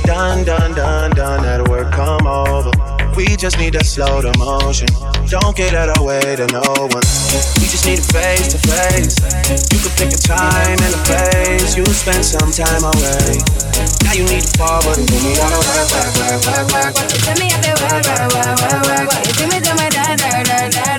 Done, 0.04 0.44
done, 0.44 0.74
done, 0.74 1.12
done 1.12 1.46
at 1.46 1.68
work, 1.68 1.92
come 1.92 2.26
over. 2.28 2.79
We 3.20 3.36
just 3.36 3.60
need 3.60 3.74
to 3.74 3.84
slow 3.84 4.22
the 4.22 4.32
motion. 4.40 4.88
Don't 5.28 5.54
get 5.54 5.76
out 5.76 5.92
of 5.92 6.06
way 6.06 6.24
to 6.40 6.48
no 6.56 6.64
one. 6.64 7.04
We 7.60 7.68
just 7.68 7.84
need 7.84 8.00
a 8.00 8.08
face 8.16 8.48
to 8.56 8.60
face. 8.64 9.20
You 9.76 9.80
could 9.84 9.92
pick 10.00 10.16
a 10.16 10.22
time 10.24 10.80
and 10.80 10.96
a 10.96 11.02
place. 11.04 11.76
You 11.76 11.84
spend 11.88 12.24
some 12.24 12.48
time 12.48 12.80
away. 12.80 13.44
Now 14.08 14.16
you 14.16 14.24
need 14.24 14.48
to 14.48 14.54
fall, 14.56 14.80
but 14.88 14.96
you 14.96 15.20
need 15.20 15.36
all 15.36 15.52
the 15.52 15.60
work, 15.68 15.92
work, 15.92 16.16
work, 16.16 16.40
work, 16.48 16.96
work. 16.96 17.12
Send 17.20 17.40
me 17.44 17.52
out 17.52 17.60
there, 17.60 17.76
work, 17.84 18.08
work, 18.08 18.32
work, 18.32 18.56
work, 18.88 19.12
work. 19.12 19.28
You 19.28 19.34
see 19.36 19.48
me 19.52 19.60
do 19.60 19.76
my 19.76 19.90
da, 19.92 20.16
da, 20.16 20.44
da, 20.48 20.70
da. 20.96 20.99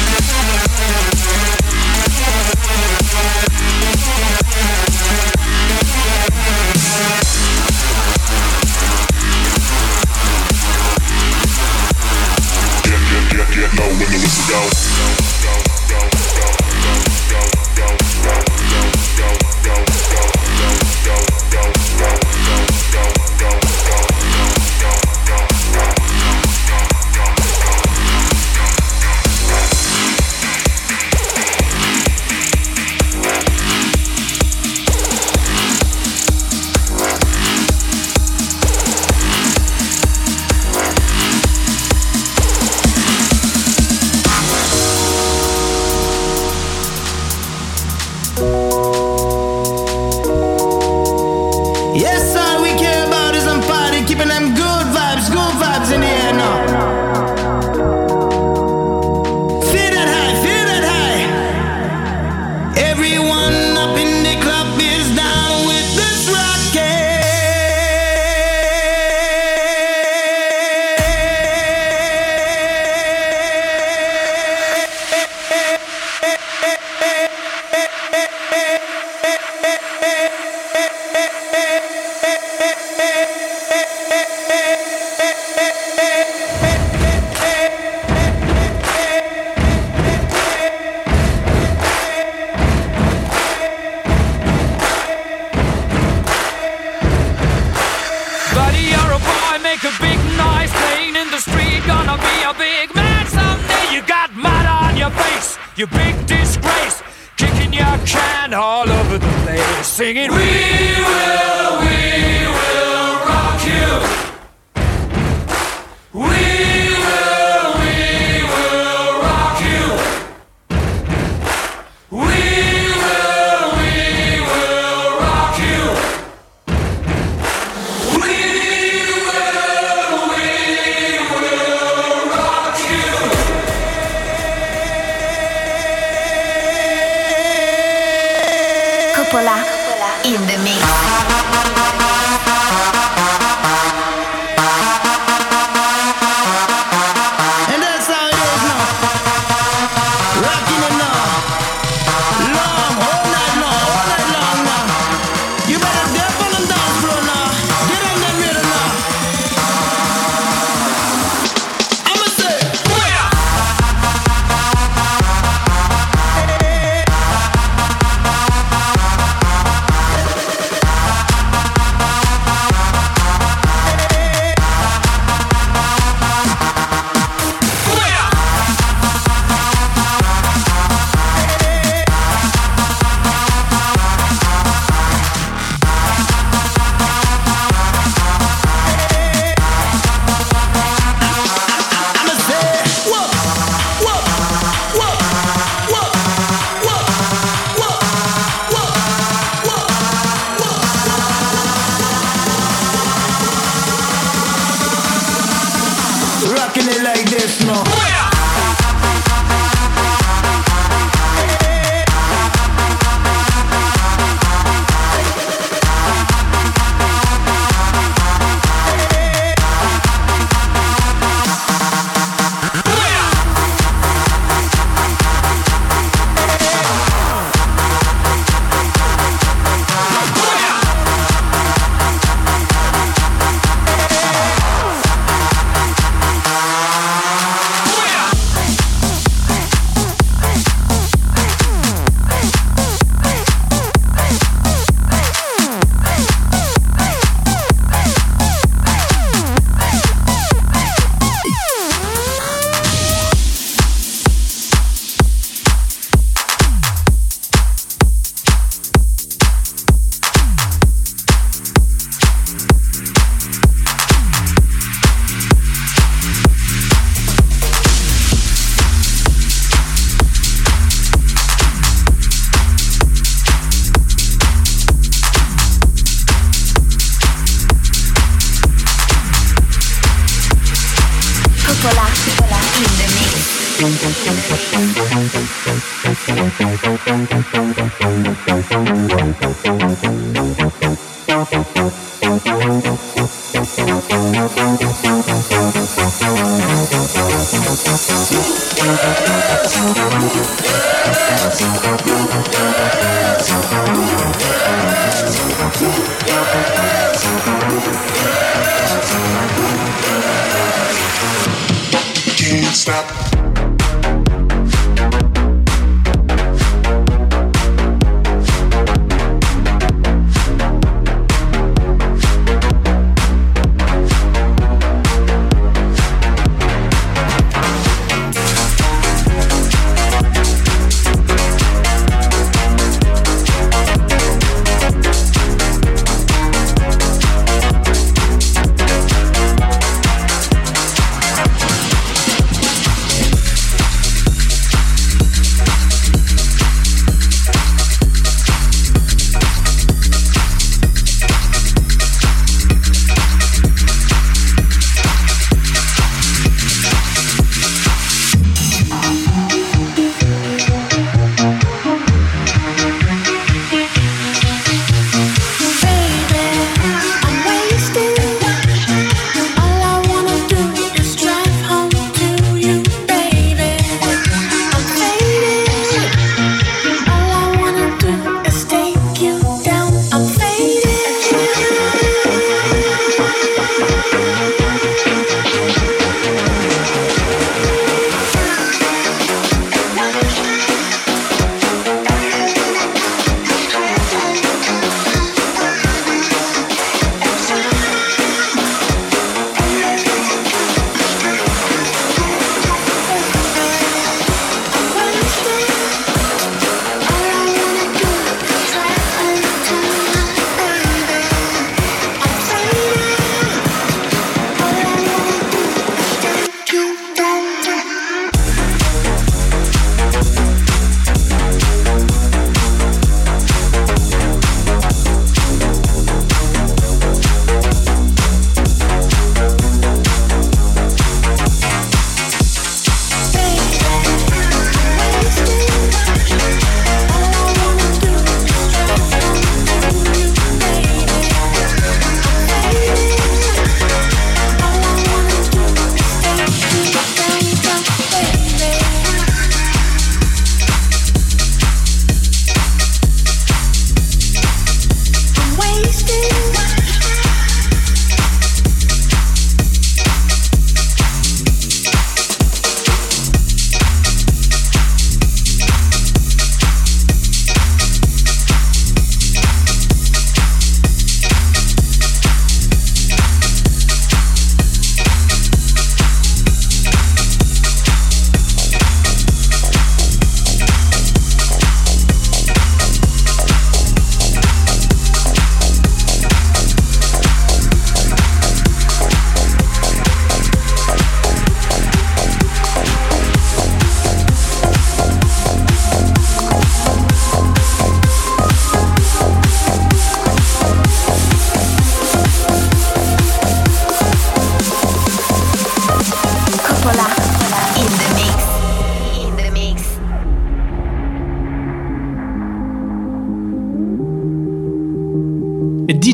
go 13.81 13.87
when 13.97 14.11
you 14.11 14.19
listen 14.19 14.45
go. 14.53 15.20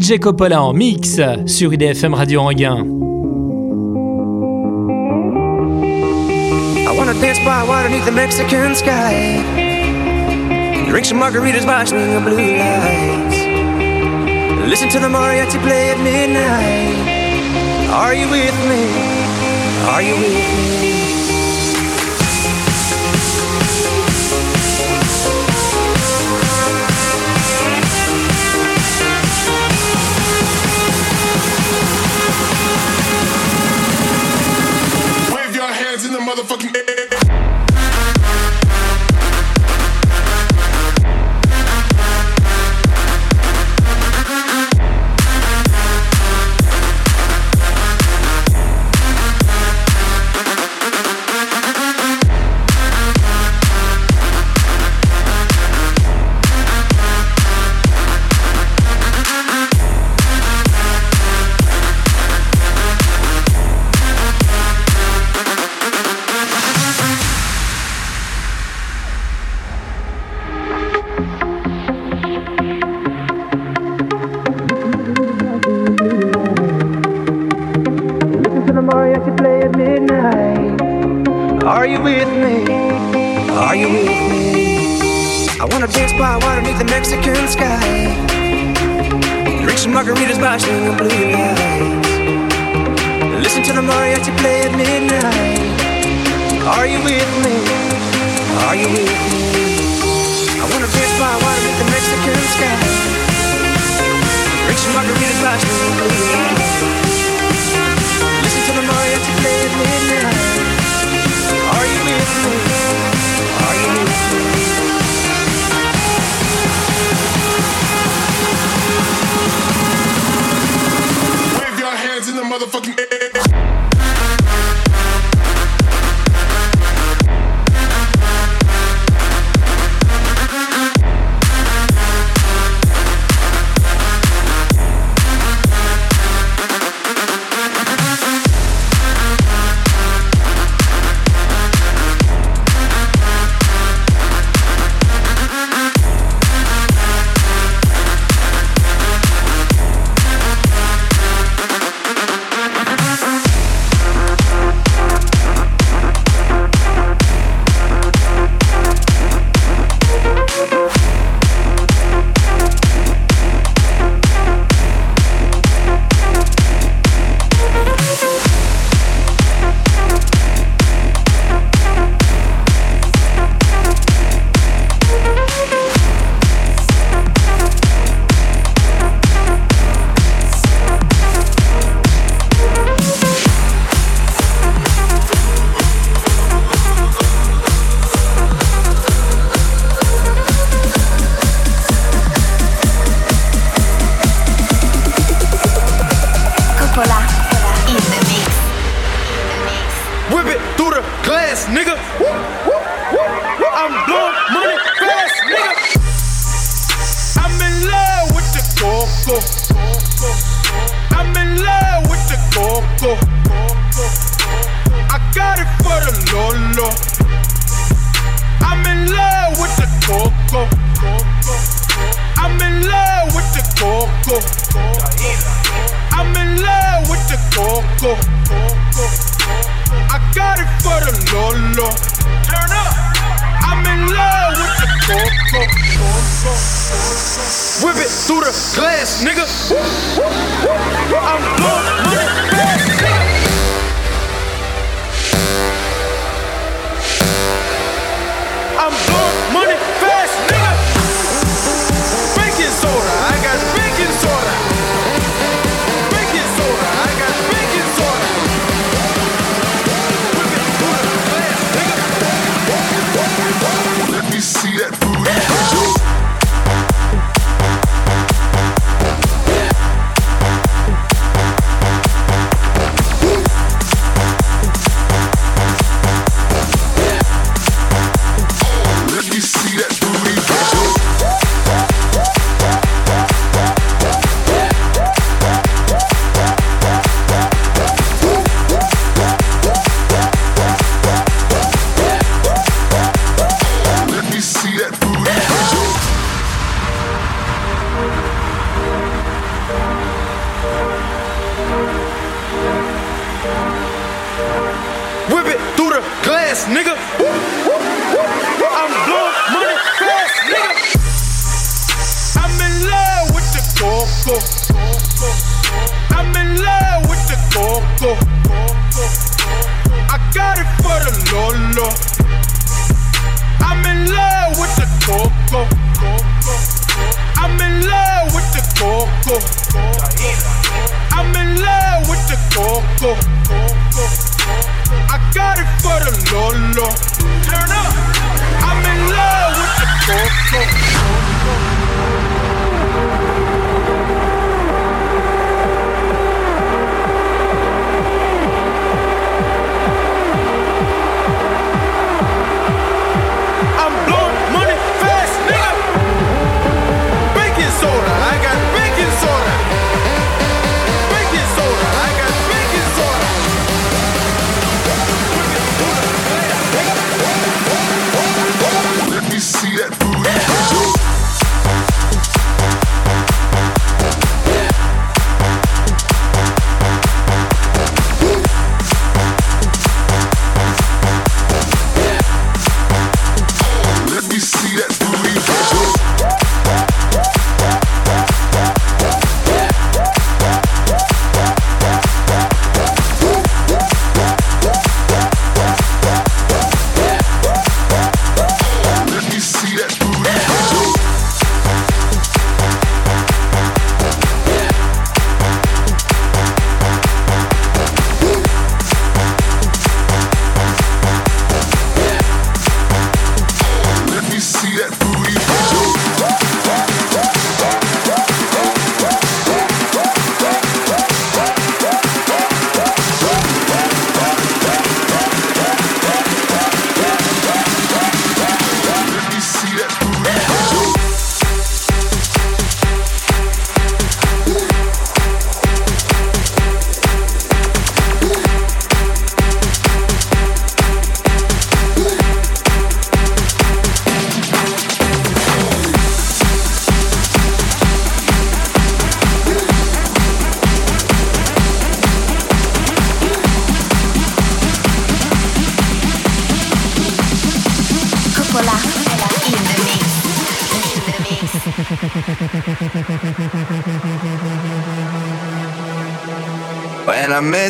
DJ 0.07 0.19
Coppola 0.19 0.63
en 0.63 0.71
mix 0.71 1.19
sur 1.47 1.73
IDFM 1.73 2.13
Radio 2.13 2.47
Anguin. 2.47 2.77
I 6.77 6.95
wanna 6.97 7.13
dance 7.19 7.39
by 7.39 7.67
water 7.67 7.89
beneath 7.89 8.05
the 8.05 8.13
Mexican 8.13 8.73
sky. 8.73 9.43
Drink 10.87 11.03
some 11.03 11.19
margaritas 11.19 11.65
watching 11.65 11.97
the 11.97 12.21
blue 12.21 12.55
lights. 12.55 13.35
Listen 14.69 14.87
to 14.87 14.99
the 14.99 15.09
mariachi 15.09 15.59
play 15.61 15.91
at 15.91 15.99
midnight. 15.99 16.95
Are 17.91 18.15
you 18.15 18.29
with 18.29 18.55
me? 18.69 18.87
Are 19.89 20.01
you 20.01 20.15
with 20.15 20.81
me? 20.81 20.96
Motherfucking 36.37 36.86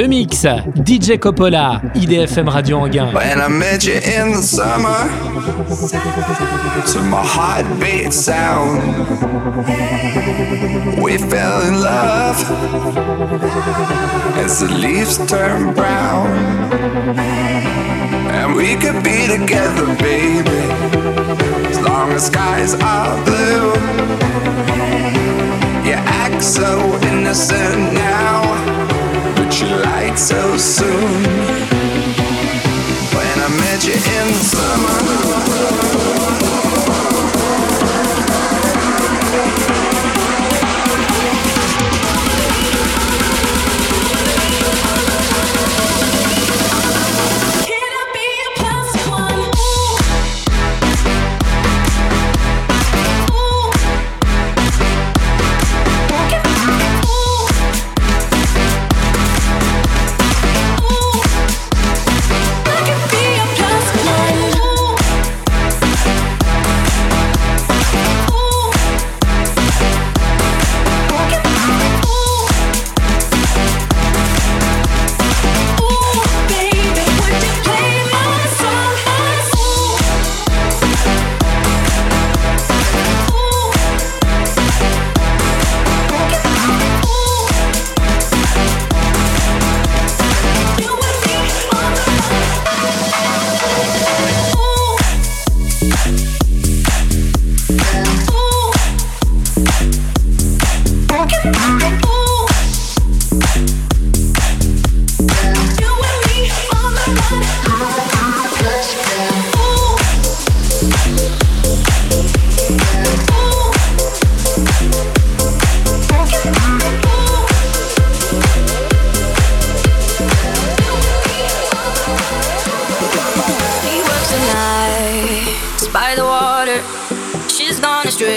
Le 0.00 0.06
mix, 0.06 0.46
DJ 0.76 1.18
Coppola, 1.18 1.78
IDFM 1.94 2.48
Radio 2.48 2.86
Anguin. 2.86 3.12
When 3.12 3.38
I 3.38 3.48
met 3.48 3.84
you 3.84 3.96
in 3.96 4.30
the 4.32 4.40
summer, 4.40 4.96
to 6.90 7.02
my 7.02 7.22
heartbeat 7.22 8.10
sound, 8.10 8.80
we 11.02 11.18
fell 11.18 11.60
in 11.68 11.82
love 11.82 12.38
as 14.38 14.60
the 14.60 14.68
leaves 14.72 15.18
turn 15.26 15.74
brown. 15.74 16.28
And 18.32 18.54
we 18.56 18.76
could 18.76 19.04
be 19.04 19.26
together, 19.28 19.84
baby, 19.96 20.64
as 21.68 21.78
long 21.82 22.10
as 22.12 22.24
skies 22.24 22.72
are 22.72 23.22
blue. 23.26 23.74
You 25.84 25.96
act 26.24 26.42
so 26.42 26.98
innocent 27.02 27.92
now, 27.92 28.59
you 29.58 29.66
lied 29.66 30.18
so 30.18 30.56
soon. 30.56 31.22
When 33.14 33.36
I 33.40 33.48
met 33.58 33.84
you 33.84 33.94
in 33.94 34.26
the 34.28 34.34
summer. 34.34 35.89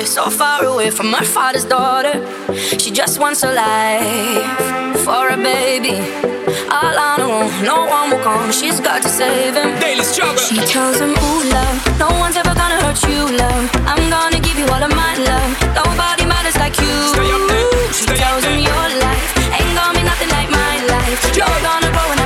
so 0.06 0.30
far 0.30 0.66
away 0.66 0.90
from 0.90 1.14
her 1.14 1.26
father's 1.26 1.66
daughter. 1.66 2.14
She 2.80 2.92
just 2.92 3.20
wants 3.20 3.44
a 3.44 3.54
life 3.54 5.00
for 5.06 5.30
a 5.30 5.38
baby. 5.38 5.96
All 6.70 6.98
on 7.08 7.20
her 7.20 7.32
own, 7.40 7.50
no 7.64 7.86
one 7.86 8.10
will 8.12 8.24
come. 8.24 8.52
She's 8.52 8.80
got 8.80 9.02
to 9.04 9.10
save 9.10 9.56
him. 9.56 9.80
Daily 9.80 10.04
struggle. 10.04 10.38
She 10.38 10.58
tells 10.58 11.00
him, 11.00 11.12
Ooh, 11.12 11.44
love, 11.56 12.00
no 12.00 12.10
one's 12.20 12.36
ever 12.36 12.54
gonna 12.54 12.80
hurt 12.84 13.02
you, 13.08 13.22
love. 13.38 13.70
I'm 13.86 14.10
gonna 14.10 14.40
give 14.40 14.58
you 14.60 14.66
all 14.68 14.84
of 14.84 14.94
my 14.96 15.14
love. 15.30 15.52
Nobody 15.76 16.26
matters 16.26 16.58
like 16.58 16.76
you. 16.80 16.96
Stay 17.14 17.30
up 17.32 17.44
there. 17.48 17.94
Stay 17.94 18.14
she 18.14 18.20
tells 18.22 18.44
him, 18.44 18.60
Your 18.60 18.86
life 19.06 19.28
ain't 19.58 19.74
gonna 19.78 19.98
be 20.00 20.04
nothing 20.04 20.30
like 20.30 20.50
my 20.50 20.74
life. 20.94 21.20
You're 21.38 21.60
gonna 21.64 21.92
grow 21.92 22.23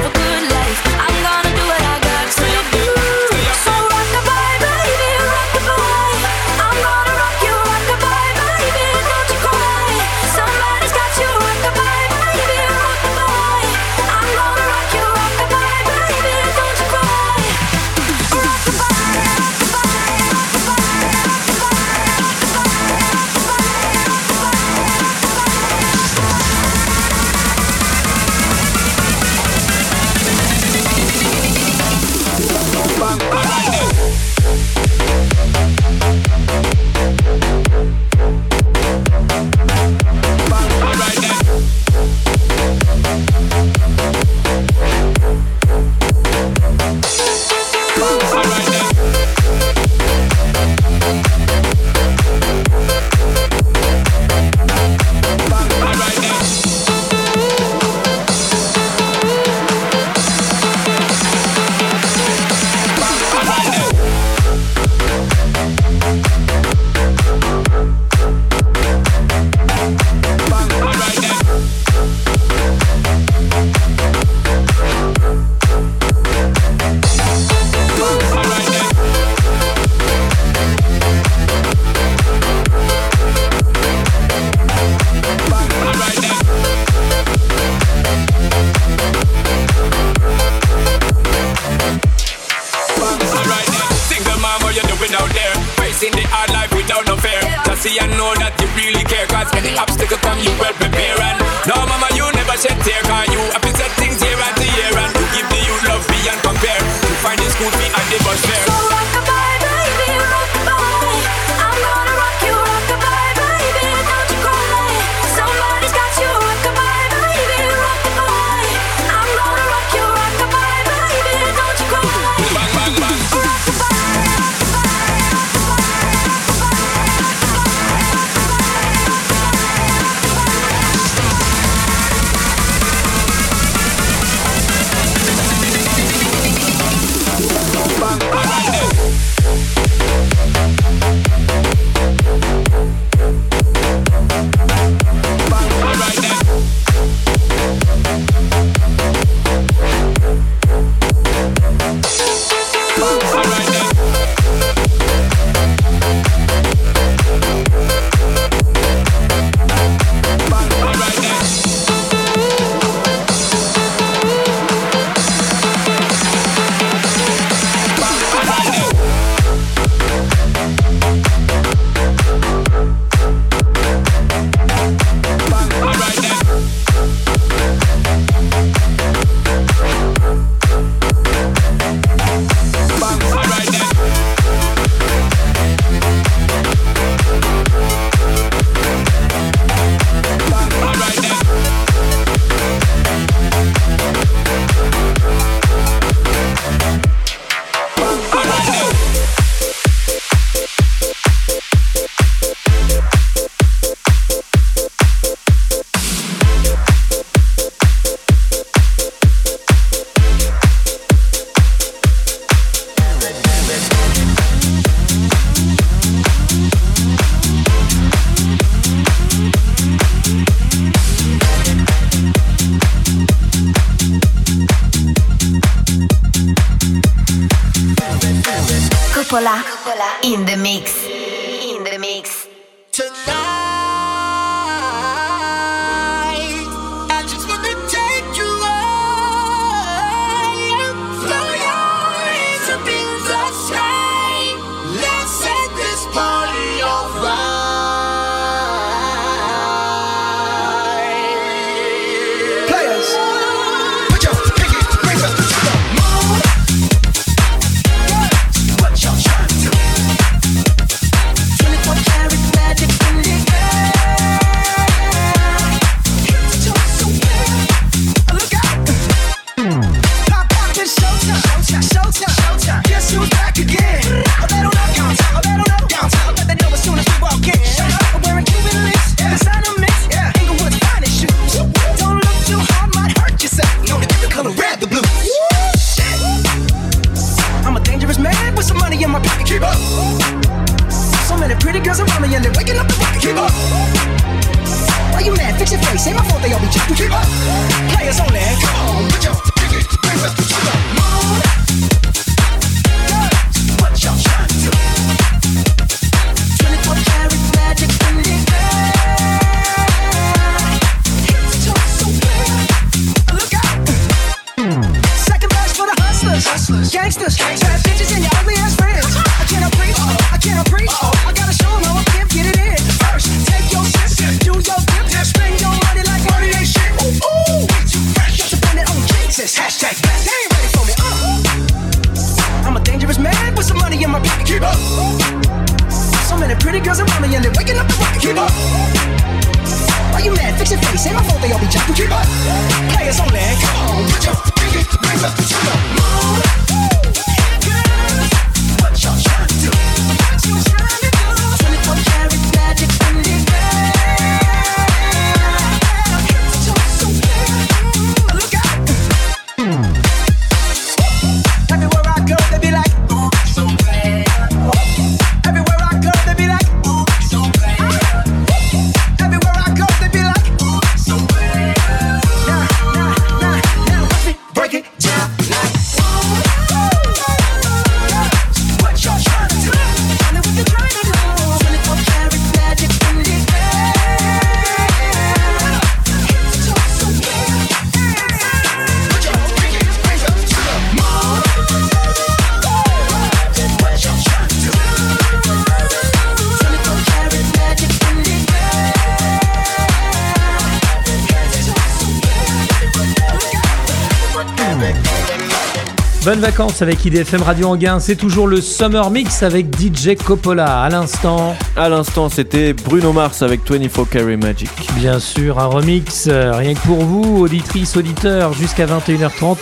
avec 406.59 407.05
IDFM 407.05 407.43
Radio 407.43 407.67
Anguin. 407.67 407.99
C'est 407.99 408.15
toujours 408.15 408.47
le 408.47 408.61
Summer 408.61 409.11
Mix 409.11 409.43
avec 409.43 409.67
DJ 409.79 410.15
Coppola. 410.15 410.81
À 410.81 410.89
l'instant. 410.89 411.55
À 411.75 411.87
l'instant, 411.87 412.29
c'était 412.29 412.73
Bruno 412.73 413.13
Mars 413.13 413.43
avec 413.43 413.61
24 413.69 414.09
Carry 414.09 414.37
Magic. 414.37 414.69
Bien 414.95 415.19
sûr, 415.19 415.59
un 415.59 415.67
remix 415.67 416.25
euh, 416.27 416.53
rien 416.55 416.73
que 416.73 416.79
pour 416.79 417.03
vous, 417.03 417.43
auditrices, 417.43 417.95
auditeurs, 417.95 418.53
jusqu'à 418.53 418.87
21h30 418.87 419.57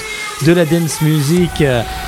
de 0.46 0.54
la 0.54 0.64
dance 0.64 1.02
music. 1.02 1.62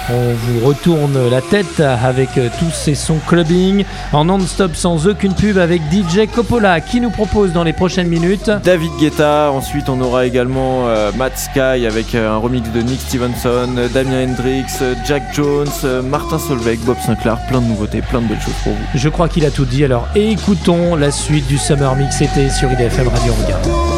On 0.10 0.34
vous 0.34 0.66
retourne 0.66 1.30
la 1.30 1.41
tête 1.41 1.82
avec 1.82 2.30
tous 2.60 2.72
ces 2.72 2.95
sons 2.95 3.20
clubbing 3.28 3.84
en 4.14 4.26
non-stop 4.26 4.76
sans 4.76 5.05
aucune 5.08 5.34
pub 5.34 5.58
avec 5.58 5.82
DJ 5.91 6.28
Coppola 6.34 6.80
qui 6.80 7.01
nous 7.01 7.10
propose 7.10 7.51
dans 7.51 7.64
les 7.64 7.74
prochaines 7.74 8.08
minutes 8.08 8.49
David 8.64 8.91
Guetta. 8.99 9.51
Ensuite, 9.51 9.89
on 9.89 9.99
aura 10.01 10.26
également 10.26 10.88
euh, 10.88 11.12
Matt 11.18 11.38
Sky 11.38 11.86
avec 11.86 12.16
euh, 12.16 12.32
un 12.32 12.38
remix 12.38 12.70
de 12.72 12.82
Nick 12.82 13.01
Stevenson, 13.01 13.76
euh, 13.78 13.89
Damien 13.89 14.30
Hendrix, 14.30 14.66
Jack 15.05 15.24
Jones, 15.34 15.68
Martin 16.03 16.39
Solveig, 16.39 16.78
Bob 16.86 16.97
Sinclair. 17.05 17.38
Plein 17.49 17.62
de 17.62 17.68
nouveautés, 17.68 18.01
plein 18.01 18.22
de 18.22 18.28
belles 18.28 18.41
choses 18.41 18.53
pour 18.64 18.74
vous. 18.74 18.86
Je 18.95 19.10
crois 19.10 19.28
qu'il 19.28 19.45
a 19.45 19.51
tout 19.51 19.66
dit. 19.66 19.84
Alors 19.84 20.08
écoutons 20.16 20.95
la 20.95 21.12
suite 21.12 21.47
du 21.47 21.58
Summer 21.58 21.95
Mix 21.95 22.22
été 22.22 22.49
sur 22.49 22.72
IDFM 22.72 23.08
Radio 23.08 23.34
Regarde. 23.43 23.97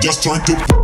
Just 0.00 0.22
trying 0.22 0.44
to 0.44 0.83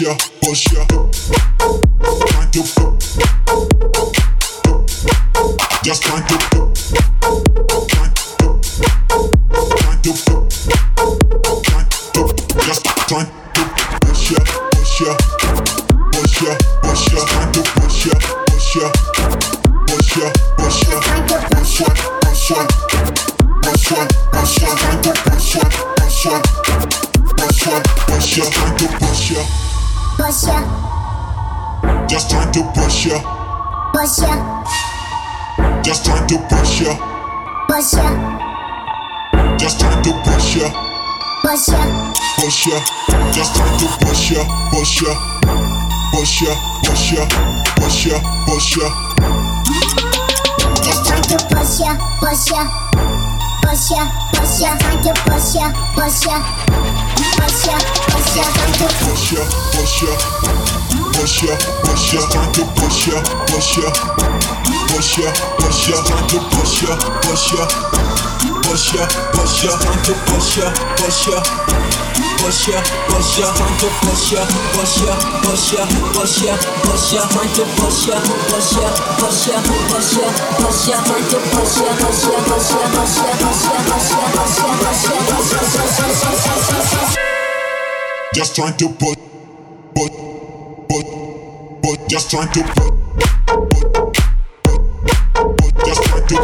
ya, 0.00 0.16
push 33.96 34.18
ya, 34.18 34.62
just 35.82 36.04
trying 36.04 36.26
to 36.26 36.36
push 36.50 36.82
ya, 36.82 36.92
push 37.66 37.94
ya, 37.94 38.08
just 39.56 39.80
trying 39.80 40.02
to 40.02 40.12
push 40.20 40.56
ya, 40.56 40.68
push 41.40 41.68
ya, 41.68 41.80
push 42.36 42.66
ya, 42.66 42.78
just 43.32 43.56
trying 43.56 43.78
to 43.80 43.86
push 44.04 44.32
ya, 44.32 44.44
push 44.70 45.00
ya, 45.00 45.12
push 46.12 46.42
ya, 46.42 46.52
push 46.84 47.12
ya, 47.12 47.24
push 47.80 48.06
ya, 48.06 48.20
push 48.44 48.76
ya. 48.76 48.88
just 50.84 51.06
trying 51.06 51.22
to 51.22 51.36
push 51.48 51.80
ya, 51.80 51.96
push 52.20 52.50
ya, 52.52 52.68
push 53.64 53.90
ya, 53.96 54.02
push 54.36 54.60
ya, 54.60 54.76
trying 54.76 55.02
to 55.04 55.12
push 55.24 55.54
ya, 55.56 55.72
push 55.96 56.26
ya, 56.28 56.36
push 57.40 57.64
ya, 57.64 57.76
push 58.12 58.36
ya, 58.36 58.44
trying 58.44 58.76
to 58.76 58.86
push 59.00 59.32
ya, 59.32 59.42
push 59.72 60.02
ya, 60.04 60.85
push 61.16 61.42
ya, 61.42 61.56
push 61.82 62.12
ya, 62.12 62.20
trying 62.28 62.52
to 62.52 62.62
push 62.76 63.08
ya, 63.08 63.16
push 63.48 63.78
ya, 63.80 63.88
push 64.92 65.18
ya, 65.18 65.32
push 65.56 65.88
ya, 65.88 65.96
trying 66.04 66.28
to 66.28 66.38
push 66.52 66.82
ya, 66.84 66.92
push 67.24 67.52
ya, 67.56 67.64
push 68.62 68.92
ya, 68.94 69.06
push 69.32 69.64
ya, 69.64 69.72
trying 69.80 70.02
to 70.04 70.12
push 70.28 70.56
ya, 70.60 70.68
push 70.96 71.26
ya. 71.28 71.40
Push 72.36 72.68
ya, 72.68 72.78
push 73.08 73.38
ya, 73.40 73.46
trying 73.56 73.76
to 73.80 73.88
push 74.06 74.32
ya, 74.32 74.42
push 74.76 75.02
ya, 75.02 75.14
push 75.42 75.72
ya, 75.72 75.82
push 76.14 76.42
ya, 76.44 76.54
push 76.84 77.12
ya, 77.12 77.22
trying 77.32 77.52
to 77.56 77.64
push 77.74 78.06
ya, 78.06 78.16
push 78.46 78.76
ya, 78.76 78.86
push 79.18 79.48
ya, 79.48 79.58
push 79.88 80.12
ya, 80.16 80.28
push 80.60 80.86
ya, 80.86 80.96
trying 81.02 81.26
to 81.26 81.38
push 81.50 81.80
ya, 81.80 81.90
push 81.96 82.20
ya, 82.20 82.36
push 82.36 82.36
ya, 82.36 82.40
push 82.40 82.40
ya, 82.40 82.42
push 82.46 82.64
ya, 82.66 82.66
push 82.66 82.76
ya, 82.76 82.92
push 82.96 83.16
ya, 83.16 83.40
push 83.86 84.12
ya, 84.12 84.28
push 84.36 85.04
ya, 85.06 85.24
push 85.26 85.46
ya, 85.46 85.64
push 86.26 86.84
ya. 86.84 87.16
Just 88.34 88.54
trying 88.54 88.76
to 88.76 88.88
put, 88.88 88.98
put, 88.98 89.06
put, 89.06 89.18
put, 89.18 89.25
just 92.08 92.30
trying 92.30 92.48
to 92.52 92.60
just 95.84 96.02
trying 96.04 96.26
to 96.28 96.36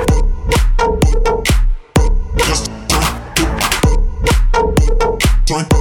just 2.38 2.70
trying 5.46 5.68
to 5.68 5.76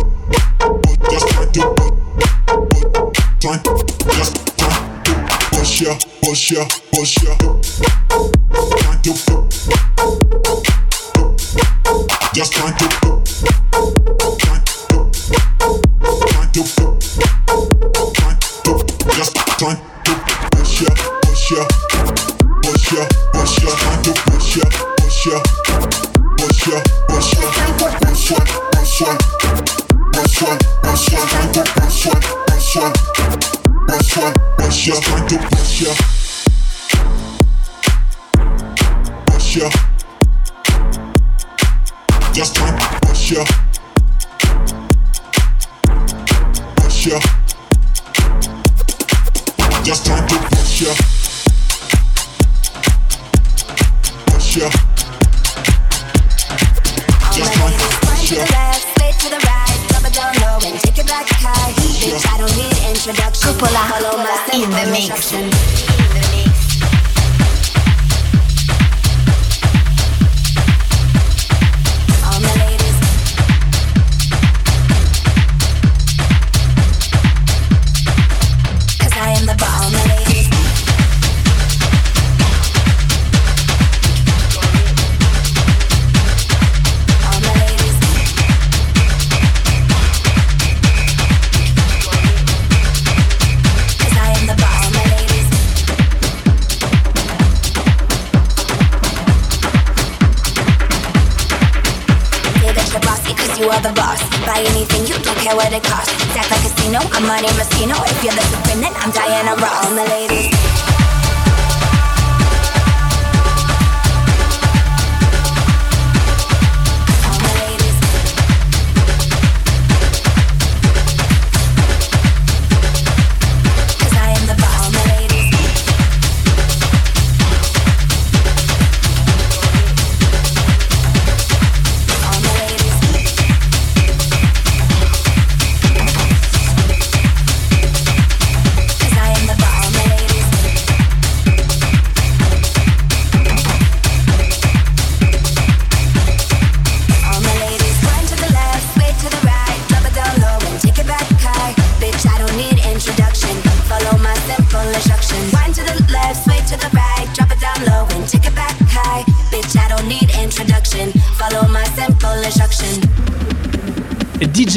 just 1.09 1.27
trying 1.29 1.51
to 1.51 1.61
just 3.39 3.41
trying 3.41 3.61
to 3.63 3.71
push 5.51 5.81
ya, 5.81 5.93
push 6.21 6.51
ya, 6.51 6.65
push 6.91 7.23
ya, 7.23 7.40
ya. 50.81 50.93
Push 54.25 54.57
ya. 54.57 54.69
Just 57.31 57.53
trying 57.53 57.77
to 57.77 57.87
push 58.01 58.31
ya. 58.33 58.45
Split 58.73 59.15
to 59.21 59.27
the 59.29 59.39
right, 59.45 59.77
drop 59.89 60.05
it 60.09 60.13
down 60.13 60.33
low 60.41 60.57
and 60.65 60.79
take 60.81 60.97
it 60.97 61.07
back 61.07 61.27
high. 61.29 61.71
Bitch, 62.01 62.25
I 62.25 62.37
don't 62.37 62.55
need 62.57 62.73
introduction. 62.89 63.53
Coppola 63.53 63.81
Follow 63.93 64.17
in 64.53 64.69
the 64.69 64.73
follow 64.73 64.91
mix. 64.91 65.90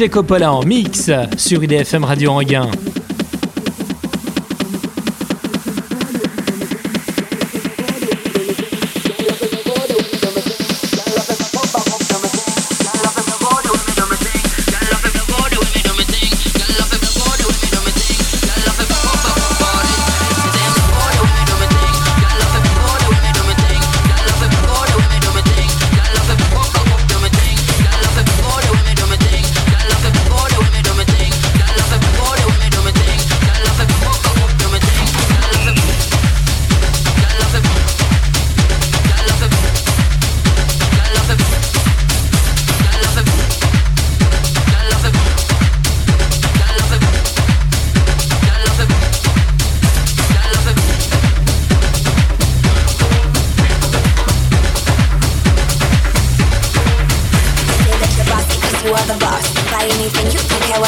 Coppola 0.09 0.51
en 0.51 0.63
mix 0.63 1.09
sur 1.37 1.63
IDFM 1.63 2.03
Radio 2.03 2.31
Anguin. 2.31 2.69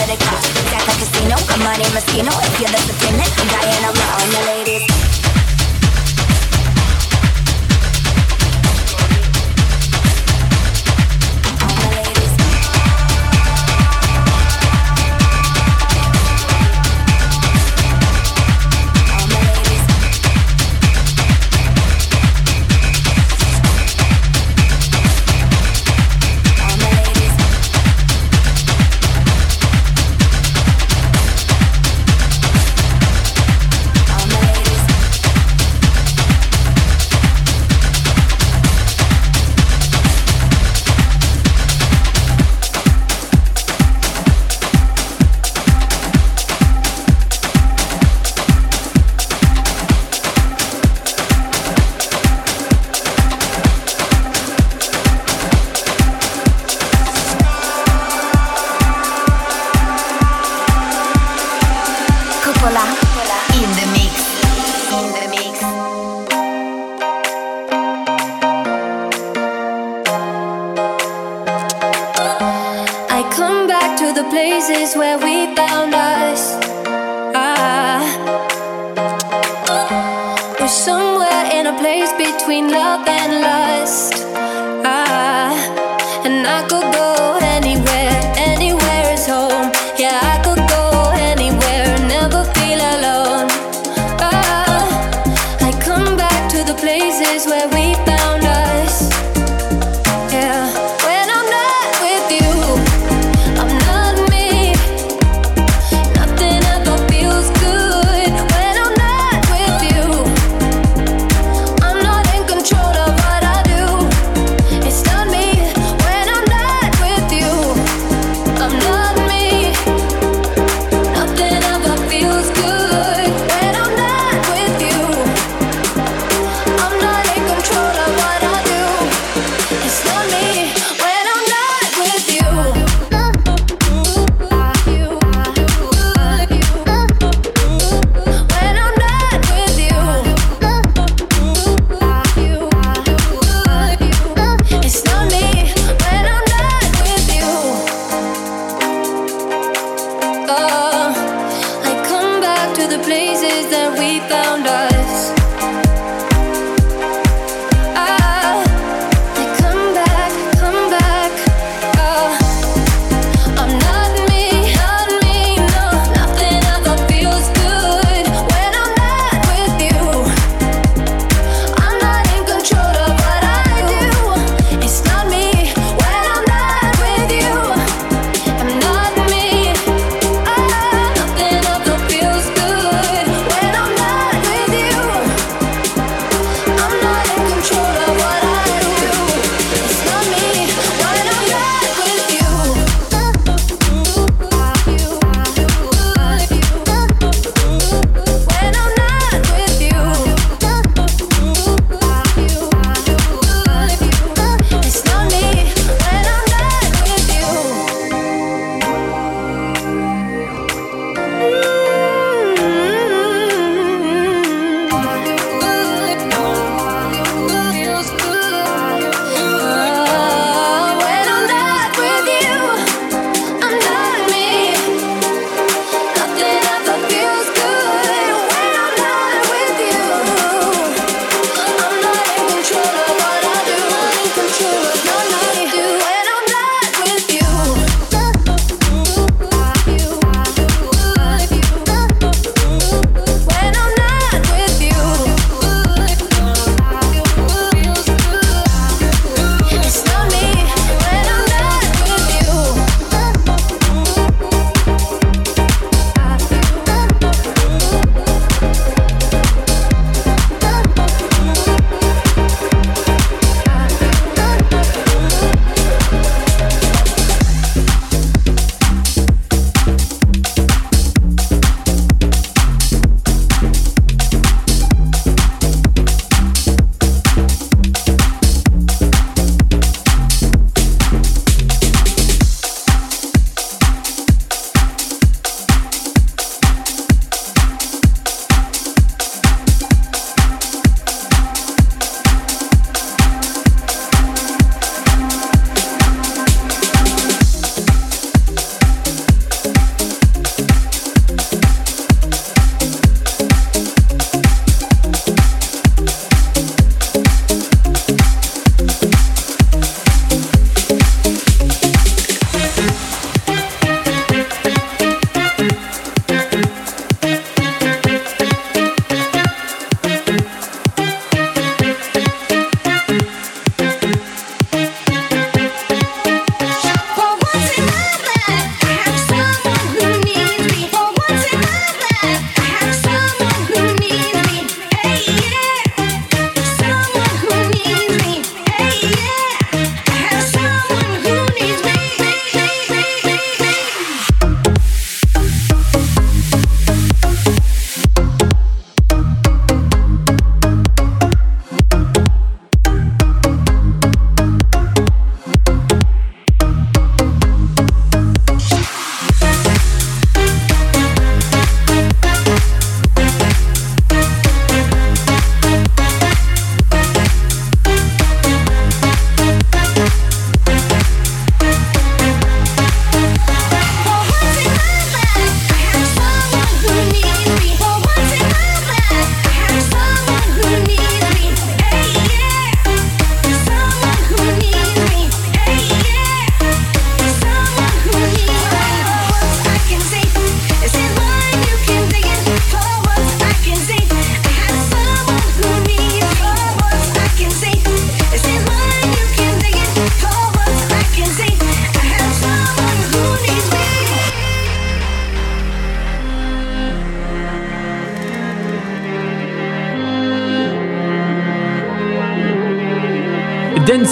the 0.07 0.15
couch. 0.23 0.47
It's 0.47 0.71
like 0.71 0.88
a 0.88 0.95
casino, 0.95 1.35
come 1.51 1.67
on 1.67 1.75
in, 1.75 1.91
If 2.39 2.59
you're 2.59 2.71
the 2.71 2.79
supreme, 2.79 3.19
I'm 3.19 3.47
dying 3.51 3.84
alone. 3.84 4.29
The 4.31 4.41
ladies 4.47 4.86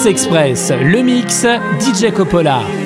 Express, 0.06 0.70
le 0.70 1.02
mix, 1.02 1.44
DJ 1.80 2.12
Coppola. 2.12 2.85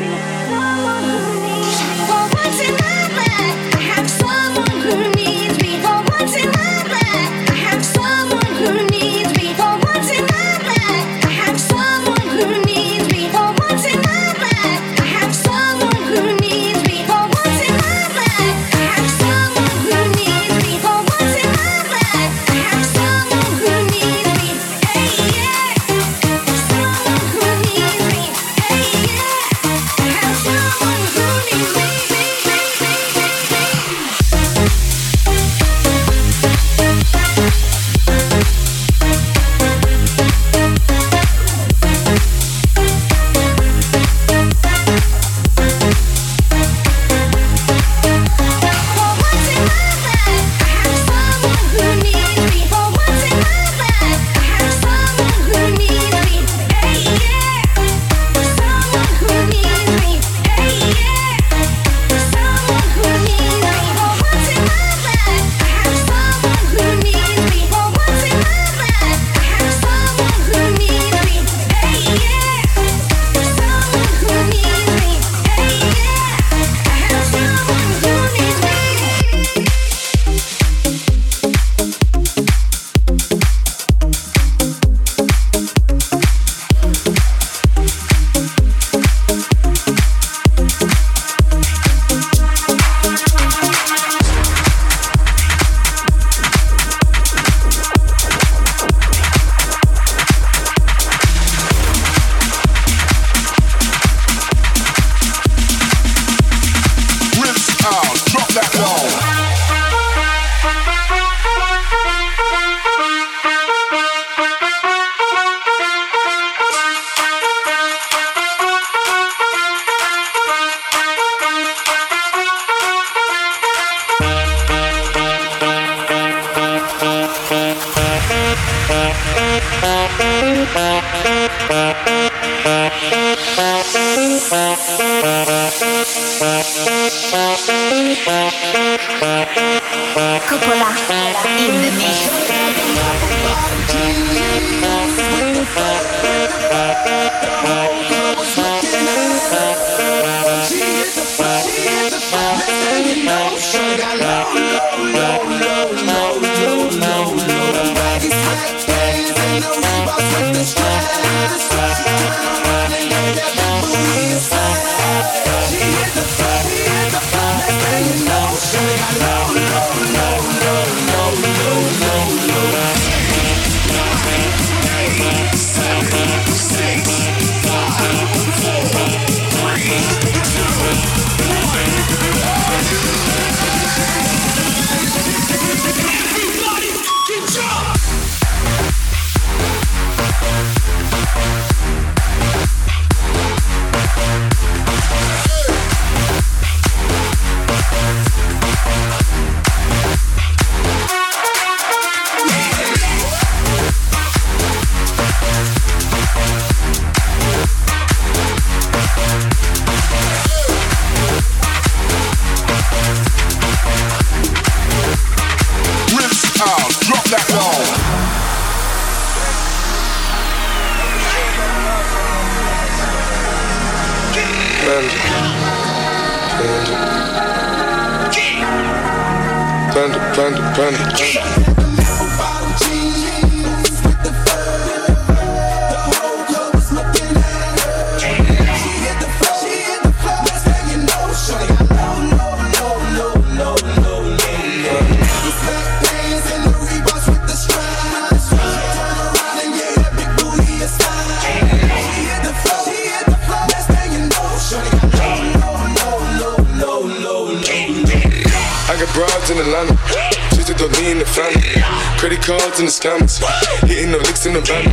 Credit 262.20 262.42
cards 262.44 262.78
in 262.78 262.84
the 262.84 262.92
scammers. 262.92 263.40
Hitting 263.88 264.12
the 264.12 264.18
licks 264.18 264.44
in 264.44 264.52
the 264.52 264.60
van. 264.60 264.84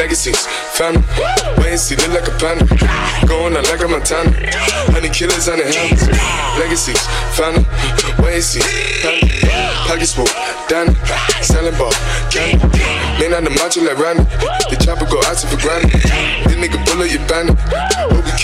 Legacies, 0.00 0.48
family. 0.72 1.04
Wait 1.60 1.76
and 1.76 1.78
see, 1.78 1.94
look 2.00 2.08
like 2.08 2.24
a 2.24 2.32
panda. 2.40 2.64
Going 3.28 3.52
out 3.52 3.68
like 3.68 3.84
a 3.84 3.88
Montana. 3.88 4.32
Honey 4.88 5.12
killers 5.12 5.44
on 5.44 5.60
the 5.60 5.68
helmets. 5.68 6.08
Legacies, 6.56 7.04
family. 7.36 7.68
Wait 8.24 8.40
and 8.40 8.44
see, 8.48 8.64
family. 9.04 9.28
Pocket 9.84 10.08
smoke, 10.08 10.32
Danny. 10.64 10.96
Selling 11.44 11.76
ball, 11.76 11.92
candy. 12.32 12.64
Man 13.20 13.36
on 13.36 13.44
the 13.44 13.52
macho 13.60 13.84
like 13.84 14.00
Randy. 14.00 14.24
The 14.72 14.80
chopper 14.80 15.04
go 15.04 15.20
out 15.28 15.36
for 15.44 15.60
granted. 15.60 16.00
This 16.48 16.56
nigga 16.56 16.80
bullet 16.88 17.12
your 17.12 17.20
bandit. 17.28 17.60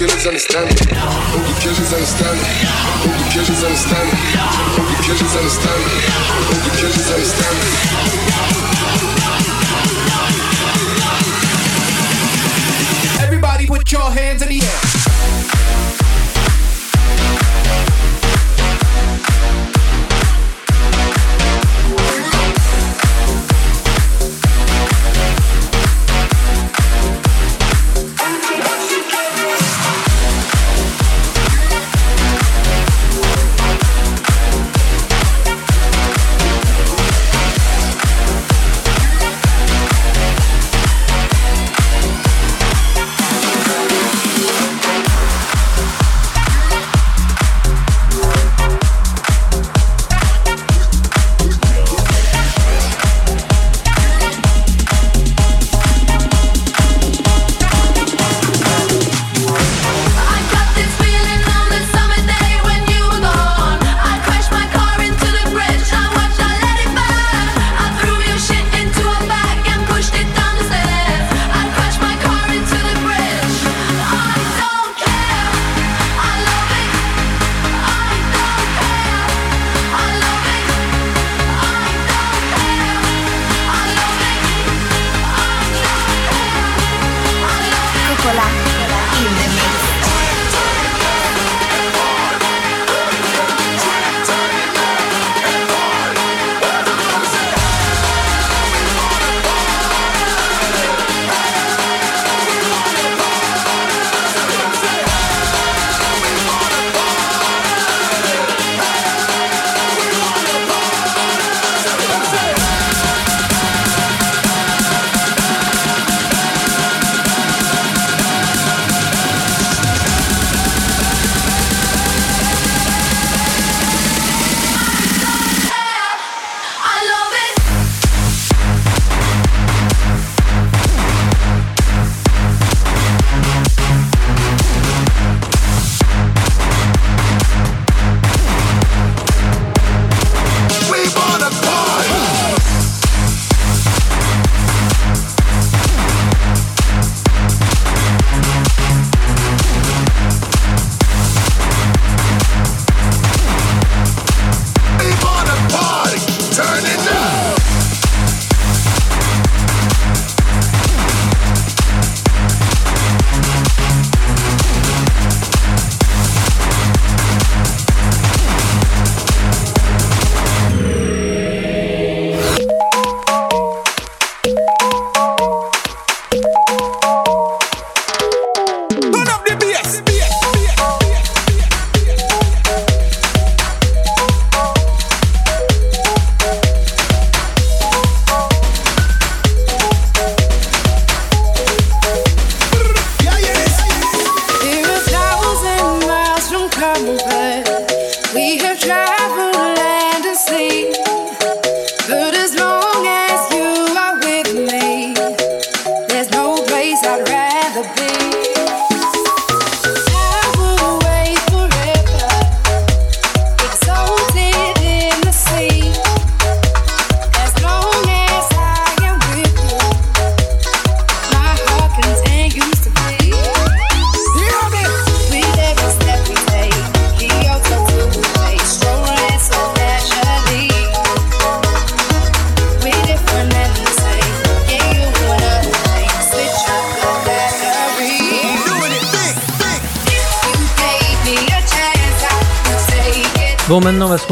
Killers 0.01 0.27
understand 0.27 0.70
it. 0.70 0.81
Hope 0.97 1.44
the 1.44 1.52
killers 1.60 1.93
understand 1.93 2.40
it. 2.40 2.47
Hope 3.05 3.12
the 3.20 3.24
killers 3.28 3.62
understand 3.62 4.09
it. 4.09 4.16
Hope 4.72 4.89
the 4.89 4.97
killers 5.05 5.36
understand 5.36 5.77
it. 5.77 6.09
Hope 6.48 6.64
the 6.64 6.70
killers 6.81 7.10
understand 7.12 7.56
it. 13.60 13.68
Put 13.68 13.93
your 13.93 14.10
hands 14.10 14.40
in 14.40 14.48
the 14.48 14.62
air. 14.62 15.49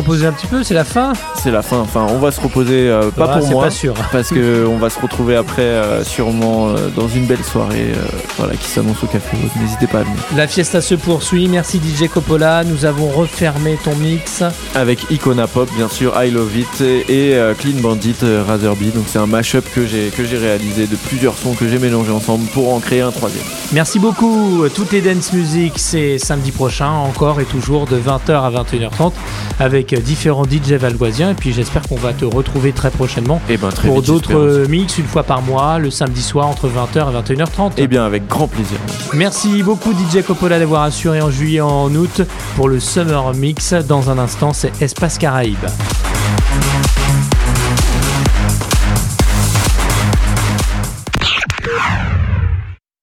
Reposer 0.09 0.27
un 0.27 0.33
petit 0.33 0.47
peu, 0.47 0.63
c'est 0.63 0.73
la 0.73 0.85
fin. 0.85 1.13
C'est 1.35 1.51
la 1.51 1.61
fin. 1.61 1.81
Enfin, 1.81 2.07
on 2.09 2.19
va 2.19 2.31
se 2.31 2.41
reposer, 2.41 2.89
euh, 2.89 3.11
pas 3.11 3.31
Ah, 3.31 3.39
pour 3.39 3.51
moi, 3.51 3.65
pas 3.65 3.71
sûr. 3.71 3.93
parce 4.13 4.31
que 4.31 4.67
on 4.67 4.79
va 4.79 4.89
se 4.89 4.99
retrouver 4.99 5.37
après, 5.37 5.61
euh, 5.61 6.03
sûrement 6.03 6.69
euh, 6.71 6.89
dans 6.97 7.09
une 7.09 7.27
belle 7.27 7.45
soirée, 7.45 7.93
voilà, 8.39 8.55
qui 8.57 8.69
s'annonce 8.69 9.03
au 9.03 9.07
café. 9.07 9.37
N'hésitez 9.61 9.87
pas 9.87 9.99
à 9.99 10.03
venir. 10.05 10.17
La 10.35 10.47
fiesta 10.47 10.81
se 10.81 10.95
poursuit. 10.95 11.47
Merci 11.49 11.79
DJ 11.79 12.09
Coppola. 12.09 12.65
Nous 12.65 12.87
avons 12.87 13.09
refermé 13.09 13.79
ton 13.85 13.95
mix. 13.97 14.43
Avec 14.75 15.11
Icona 15.11 15.47
Pop, 15.47 15.69
bien 15.77 15.89
sûr, 15.89 16.15
I 16.23 16.31
Love 16.31 16.57
It 16.57 16.81
et 16.81 17.39
Clean 17.59 17.81
Bandit 17.81 18.17
Razorbeat. 18.47 18.95
Donc 18.95 19.05
c'est 19.09 19.19
un 19.19 19.27
mashup 19.27 19.65
que 19.75 19.87
j'ai 19.87 20.09
que 20.09 20.25
j'ai 20.25 20.39
réalisé 20.39 20.87
de 20.87 20.97
plusieurs 20.97 21.37
sons 21.37 21.53
que 21.53 21.69
j'ai 21.69 21.79
mélangés 21.79 22.13
ensemble 22.13 22.47
pour 22.47 22.73
en 22.73 22.81
créer 22.81 23.03
un 23.03 23.11
troisième. 23.13 23.45
Merci 23.73 23.99
beaucoup. 23.99 24.65
Toutes 24.75 24.93
les 24.93 25.03
dance 25.03 25.35
music, 25.35 25.75
c'est 25.77 26.19
samedi 26.19 26.51
prochain, 26.51 26.91
encore 26.91 27.41
et 27.41 27.45
toujours 27.45 27.87
de 27.87 27.99
20h 27.99 28.33
à 28.33 28.51
21h30 28.51 29.13
avec 29.59 29.95
différents 30.03 30.45
DJ 30.45 30.73
valgoisiens. 30.73 31.31
Et 31.31 31.35
puis 31.35 31.53
j'espère 31.53 31.83
qu'on 31.83 31.97
va 31.97 32.13
te 32.13 32.25
retrouver 32.25 32.73
très 32.73 32.91
prochainement 32.91 33.41
Et 33.49 33.57
ben 33.57 33.71
très 33.71 33.89
pour 33.89 34.03
d'autres 34.03 34.35
euh, 34.35 34.69
mix 34.69 34.99
une 34.99 35.07
fois 35.07 35.23
par 35.23 35.43
mois, 35.43 35.79
le 35.79 35.91
samedi 35.91 36.23
soir 36.23 36.47
entre 36.47 36.69
20h 36.69 37.11
et 37.11 37.35
21h30. 37.35 37.73
Eh 37.77 37.87
bien 37.87 38.05
avec 38.05 38.27
grand 38.27 38.49
plaisir. 38.49 38.79
Merci 39.15 39.63
beaucoup 39.63 39.93
DJ 39.93 40.23
Coppola 40.23 40.59
d'avoir 40.59 40.83
assuré 40.83 41.21
en 41.21 41.31
juillet 41.31 41.61
en 41.61 41.95
août 41.95 42.23
pour 42.57 42.69
le 42.69 42.81
Summer 42.81 43.35
Mix. 43.35 43.73
Dans 43.75 44.11
un 44.11 44.19
instant, 44.19 44.53
c'est 44.53 44.81
Espace 44.83 45.19
Caraïbes. 45.19 45.57